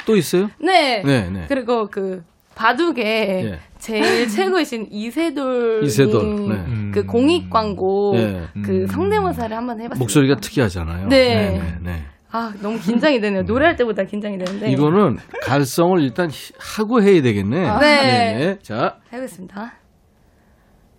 [0.06, 0.50] 또 있어요?
[0.58, 1.02] 네.
[1.04, 1.44] 네, 네.
[1.48, 2.24] 그리고 그
[2.54, 3.58] 바둑에 예.
[3.78, 6.90] 제일 최고이신 이세돌 이세돌, 님 네.
[6.92, 8.46] 그 공익 광고 네.
[8.64, 9.98] 그 성대모사를 한번 해봤어요.
[9.98, 11.08] 목소리가 특이하잖아요.
[11.08, 11.50] 네.
[11.58, 12.04] 네, 네.
[12.30, 13.42] 아 너무 긴장이 되네요.
[13.42, 14.70] 노래할 때보다 긴장이 되는데.
[14.70, 17.68] 이거는 갈성을 일단 히- 하고 해야 되겠네.
[17.68, 18.34] 아, 네.
[18.38, 18.58] 네.
[18.62, 19.74] 자, 해보겠습니다.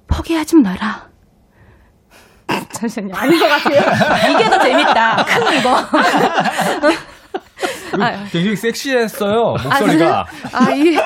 [0.07, 1.09] 포기하지 마라.
[2.71, 3.15] 잠시만요.
[3.15, 3.81] 아닌 것 같아요.
[4.35, 5.25] 이게 더 재밌다.
[5.25, 5.75] 큰 거.
[7.97, 10.25] 아, 굉장히 섹시했어요, 아, 목소리가.
[10.53, 10.97] 아, 이,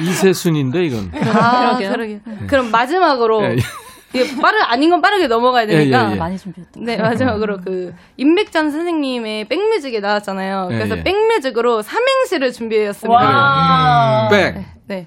[0.00, 1.10] 이세순인데 이건.
[1.14, 1.90] 아, 그러게요.
[1.92, 2.20] 그러게.
[2.46, 3.56] 그럼 마지막으로 예, 예.
[4.12, 6.04] 이게 빠르 아닌 건 빠르게 넘어가야 되니까.
[6.04, 6.16] 예, 예, 예.
[6.16, 6.72] 많이 준비했다.
[6.76, 10.68] 네, 마지막으로 그 임백전 선생님의 백뮤직에 나왔잖아요.
[10.70, 11.02] 예, 그래서 예.
[11.02, 13.12] 백뮤직으로 삼행시를 준비해왔습니다.
[13.12, 14.28] 와.
[14.30, 14.64] 백.
[14.86, 15.06] 네.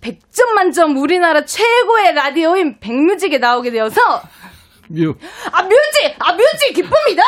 [0.00, 4.00] 100점 만점 우리나라 최고의 라디오인 백뮤직에 나오게 되어서
[4.88, 5.14] 뮤.
[5.52, 6.14] 아 뮤직!
[6.18, 7.22] 아 뮤직 기쁩니다!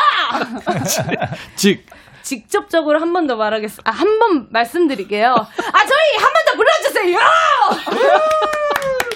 [1.55, 1.85] 직.
[2.21, 3.89] 직접적으로 한 번 더 말하겠습니다.
[3.89, 5.29] 아, 한 번 말씀드릴게요.
[5.33, 7.19] 아, 저희 한 번 더 불러주세요!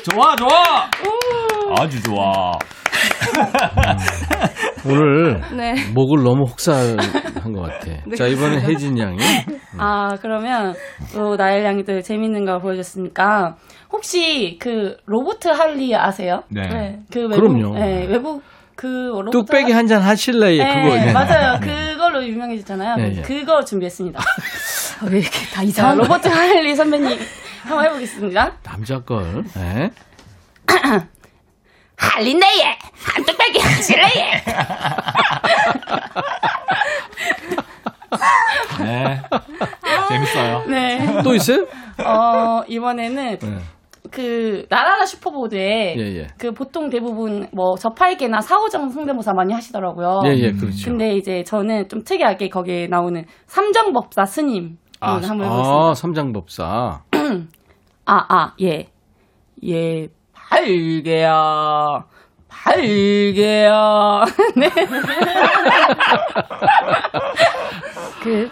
[0.12, 0.90] 좋아, 좋아!
[1.80, 2.52] 아주 좋아.
[4.86, 5.74] 오늘 네.
[5.94, 6.98] 목을 너무 혹사한
[7.54, 7.88] 것 같아.
[8.06, 9.18] 네, 자, 이번엔 혜진 양이.
[9.78, 10.76] 아, 그러면
[11.14, 13.56] 또 나엘 양이들 재밌는 거 보여줬으니까
[13.92, 16.44] 혹시 그 로버트 할리 아세요?
[16.50, 17.00] 네.
[17.12, 17.74] 그 외국, 그럼요.
[17.80, 18.44] 네, 외국
[18.76, 20.64] 그 로버트 뚝배기 한 잔 하실래요?
[20.64, 20.96] 네, 그거.
[20.96, 21.14] 네.
[21.14, 21.60] 맞아요.
[21.62, 22.96] 그 걸로 유명해졌잖아요.
[22.96, 23.22] 네, 네.
[23.22, 24.20] 그거 준비했습니다.
[24.20, 27.20] 아, 왜 이렇게 다 자, 이상한 로버트 할리 선배님
[27.64, 28.54] 한번 해보겠습니다.
[28.64, 29.44] 남자 걸.
[29.56, 29.92] 네.
[31.98, 32.78] 할린데예!
[32.94, 34.44] 한 뚝배기 하실래예!
[38.80, 39.22] 네.
[40.10, 40.66] 재밌어요.
[40.68, 41.22] 네.
[41.24, 41.66] 또 있어요?
[42.04, 43.60] 어, 이번에는 네.
[44.16, 46.28] 그 나라라 슈퍼보드에 예, 예.
[46.38, 50.22] 그 보통 대부분 뭐 저팔계나 사오정 성대모사 많이 하시더라고요.
[50.28, 50.90] 예, 예, 그렇죠.
[50.90, 55.94] 근데 이제 저는 좀 특이하게 거기에 나오는 삼정법사 스님 아, 한번 아, 해보겠습니다.
[55.96, 57.02] 삼장법사.
[58.06, 58.86] 아, 아, 예.
[59.68, 62.06] 예, 발개야.
[62.48, 64.24] 발개야.
[64.56, 64.70] 네.
[68.24, 68.50] 그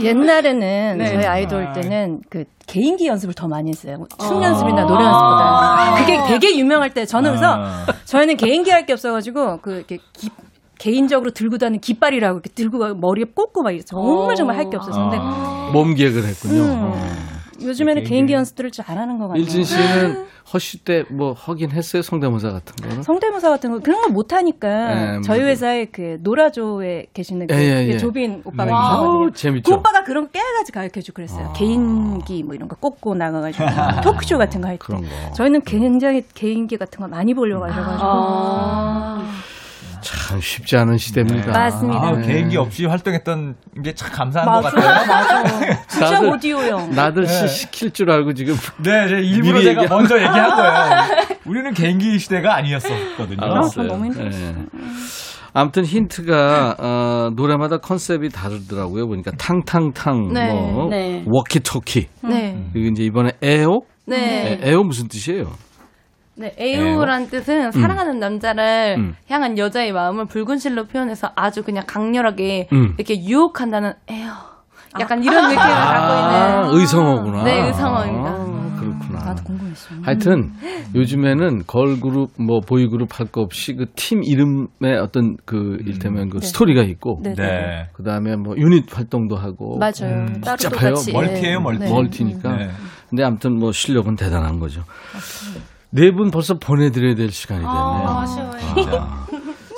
[0.00, 1.06] 옛날에는 네.
[1.14, 4.06] 저희 아이돌 때는 그 개인기 연습을 더 많이 했어요.
[4.20, 4.46] 춤 아.
[4.46, 5.94] 연습이나 노래 연습보다.
[5.98, 7.86] 그게 되게 유명할 때 저는 그래서 아.
[8.04, 10.30] 저희는 개인기 할 게 없어가지고 그 이렇게 기-
[10.78, 13.82] 개인적으로 들고 다니는 깃발이라고 이렇게 들고 가- 머리에 꽂고 막 이래.
[13.84, 16.62] 정말 정말 할 게 없었는데 아, 몸기획을 했군요.
[16.62, 16.92] 음.
[17.62, 17.68] 어.
[17.68, 18.08] 요즘에는 개인기.
[18.10, 19.42] 개인기 연습들을 잘안 하는 것 같아요.
[19.42, 22.02] 일진 씨는 허쉬 때 뭐 하긴 했어요?
[22.02, 23.02] 성대모사 같은 거는?
[23.02, 25.48] 성대모사 같은 거 그런 걸 못 하니까 네, 저희 뭐.
[25.48, 27.98] 회사에 그 노라조에 계시는 그, 예, 예, 그 예.
[27.98, 28.70] 조빈 오빠가 네.
[28.72, 29.32] 아우, 계시거든요.
[29.34, 29.70] 재밌죠.
[29.70, 31.52] 그 오빠가 그런 거 깨가지고 가르쳐주고 그랬어요.
[31.54, 33.64] 개인기 뭐 이런 거 꽂고 나가가지고
[34.02, 34.84] 토크쇼 같은 거 할 때.
[34.84, 35.08] 그런 거.
[35.34, 39.22] 저희는 굉장히 개인기 같은 거 많이 보려고 하셔가지고 아.
[40.02, 41.52] 참 쉽지 않은 시대입니다.
[41.52, 42.00] 맞습니다.
[42.00, 42.26] 아, 네.
[42.26, 43.54] 개인기 없이 활동했던
[43.84, 45.06] 게 참 감사한 것 맞아, 같아요.
[45.06, 45.86] 맞아.
[45.88, 46.90] 진짜 나들- 오디오형.
[46.94, 47.46] 나들 씨 네.
[47.48, 51.38] 시킬 줄 알고 지금 네, 제 일부러 제가 얘기하고- 먼저 얘기한 거예요.
[51.46, 53.38] 우리는 개인기 시대가 아니었었거든요.
[53.40, 53.86] 알았어요.
[53.88, 54.52] 너무 힘들었어요.
[54.52, 54.64] 네.
[55.54, 59.06] 아무튼 힌트가 어, 노래마다 컨셉이 다르더라고요.
[59.06, 61.22] 보니까 탕탕탕, 네, 뭐 네.
[61.26, 62.06] 워키토키.
[62.22, 62.64] 네.
[62.72, 63.82] 그리고 이제 이번에 에오?
[64.06, 64.58] 네.
[64.62, 65.50] 에, 에오 무슨 뜻이에요?
[66.34, 69.14] 네, 에오란 뜻은 사랑하는 남자를 음.
[69.28, 72.94] 향한 여자의 마음을 붉은 실로 표현해서 아주 그냥 강렬하게 음.
[72.96, 74.30] 이렇게 유혹한다는 에오.
[75.00, 77.44] 약간 이런 느낌을 아, 갖고 있는 의성어구나.
[77.44, 78.28] 네, 의성어입니다.
[78.30, 78.76] 아.
[78.78, 79.24] 그렇구나.
[79.24, 79.94] 나도 궁금했어.
[80.02, 80.52] 하여튼
[80.94, 86.46] 요즘에는 걸그룹 뭐 보이그룹 할 거 없이 그 팀 이름에 어떤 그 일테면 그 네.
[86.46, 87.42] 스토리가 있고 네, 네.
[87.42, 87.88] 네.
[87.94, 90.14] 그다음에 뭐 유닛 활동도 하고 맞아요.
[90.14, 90.94] 음, 복잡해요.
[91.12, 91.62] 멀티예요, 네.
[91.62, 91.78] 멀티.
[91.84, 91.90] 네.
[91.90, 92.56] 멀티니까.
[92.56, 92.70] 네.
[93.08, 94.82] 근데 아무튼 뭐 실력은 대단한 거죠.
[95.94, 97.74] 네 분 벌써 보내드려야 될 시간이 됐네요.
[97.76, 98.50] 아, 아쉬워요.
[98.98, 99.26] 아,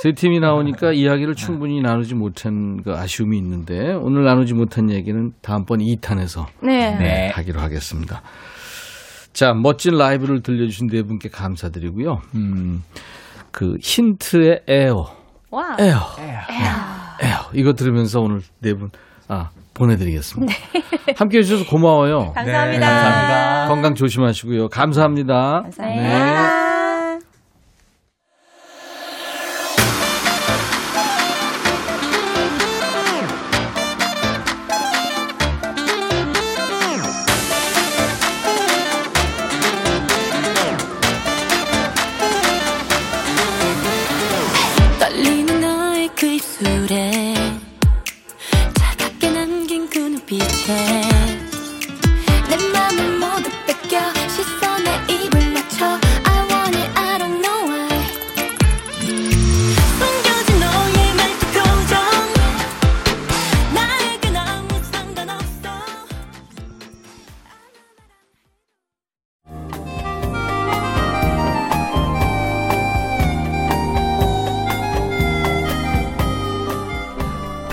[0.00, 5.80] 세 팀이 나오니까 이야기를 충분히 나누지 못한 그 아쉬움이 있는데 오늘 나누지 못한 얘기는 다음번
[5.80, 6.94] 2탄에서 네.
[6.96, 7.28] 네.
[7.34, 8.22] 하기로 하겠습니다.
[9.32, 12.20] 자, 멋진 라이브를 들려주신 네 분께 감사드리고요.
[12.36, 12.84] 음,
[13.50, 15.06] 그 힌트의 에오.
[15.50, 15.76] 와.
[15.80, 15.96] 에오.
[16.20, 17.50] 에오.
[17.54, 18.90] 이거 들으면서 오늘 네 분,
[19.28, 20.52] 아, 보내드리겠습니다.
[21.16, 22.18] 함께 해주셔서 고마워요.
[22.18, 22.32] 네.
[22.34, 22.86] 감사합니다.
[22.86, 23.68] 네, 감사합니다.
[23.68, 24.68] 건강 조심하시고요.
[24.68, 25.62] 감사합니다.
[25.62, 26.48] 감사합니다.
[26.48, 26.73] 떨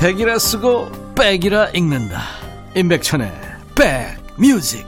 [0.01, 2.21] 백이라 쓰고 백이라 읽는다.
[2.75, 3.31] 임백천의
[3.75, 4.83] 백뮤직.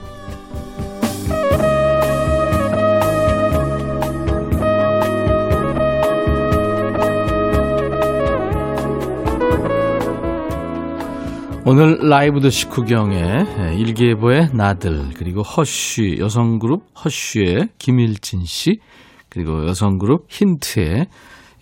[11.64, 18.80] 오늘 라이브 더 식후경에 일기예보의 나들 그리고 허쉬 여성그룹 허쉬의 김일진 씨
[19.28, 21.06] 그리고 여성그룹 힌트의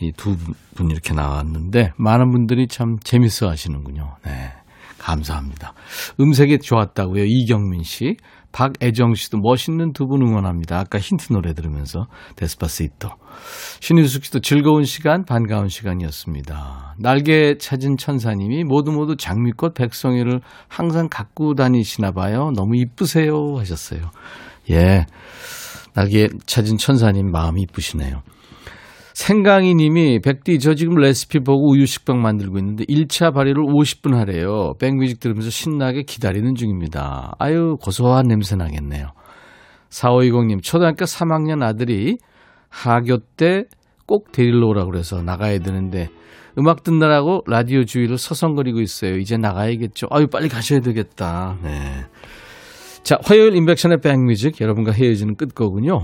[0.03, 0.37] 이 두
[0.75, 4.17] 분 이렇게 나왔는데 많은 분들이 참 재밌어 하시는군요.
[4.25, 4.53] 네.
[4.99, 5.75] 감사합니다.
[6.21, 7.25] 음색이 좋았다고요.
[7.27, 8.17] 이경민 씨.
[8.53, 10.79] 박애정 씨도 멋있는 두 분 응원합니다.
[10.79, 12.07] 아까 힌트 노래 들으면서
[12.37, 13.09] 데스파시토.
[13.81, 16.97] 신유숙 씨도 즐거운 시간, 반가운 시간이었습니다.
[16.99, 22.51] 날개 찾은 천사님이 모두 모두 장미꽃 백송이를 항상 갖고 다니시나 봐요.
[22.55, 24.11] 너무 이쁘세요 하셨어요.
[24.71, 25.07] 예.
[25.95, 28.23] 날개 찾은 천사님 마음이 이쁘시네요.
[29.15, 34.75] 생강이 님이 백디 저 지금 레시피 보고 우유 식빵 만들고 있는데 1차 발효를 50분 하래요.
[34.79, 37.35] 백뮤직 들으면서 신나게 기다리는 중입니다.
[37.39, 39.09] 아유 고소한 냄새 나겠네요.
[39.91, 42.19] 4520 님 초등학교 3학년 아들이
[42.71, 43.65] 하교 때
[44.07, 46.09] 꼭 데리러 오라고 그래서 나가야 되는데
[46.59, 49.17] 음악 듣느라고 라디오 주위를 서성거리고 있어요.
[49.17, 50.09] 이제 나가야겠죠.
[50.11, 51.57] 아유 빨리 가셔야 되겠다.
[51.63, 52.05] 네.
[53.03, 56.03] 자 화요일 인백션의 백뮤직 여러분과 헤어지는 끝거군요.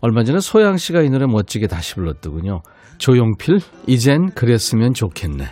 [0.00, 2.62] 얼마 전에 소양 씨가 이 노래 멋지게 다시 불렀더군요.
[2.98, 5.46] 조용필, 이젠 그랬으면 좋겠네.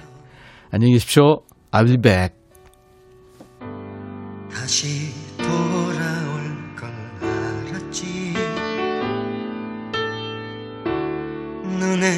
[0.71, 1.43] 안녕히 계십시오.
[1.71, 2.35] I'll be back.
[4.53, 6.91] 다시 돌아올 걸
[7.21, 8.35] 알았지
[11.79, 12.13] 눈에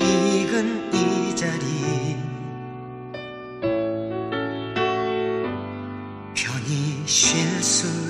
[0.00, 2.16] 익은 이 자리
[6.34, 8.09] 편히 쉴수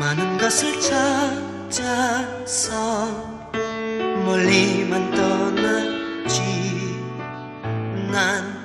[0.00, 0.80] 많은 것을
[1.68, 2.72] 찾아서
[4.24, 6.40] 멀리만 떠났지.
[8.10, 8.59] 난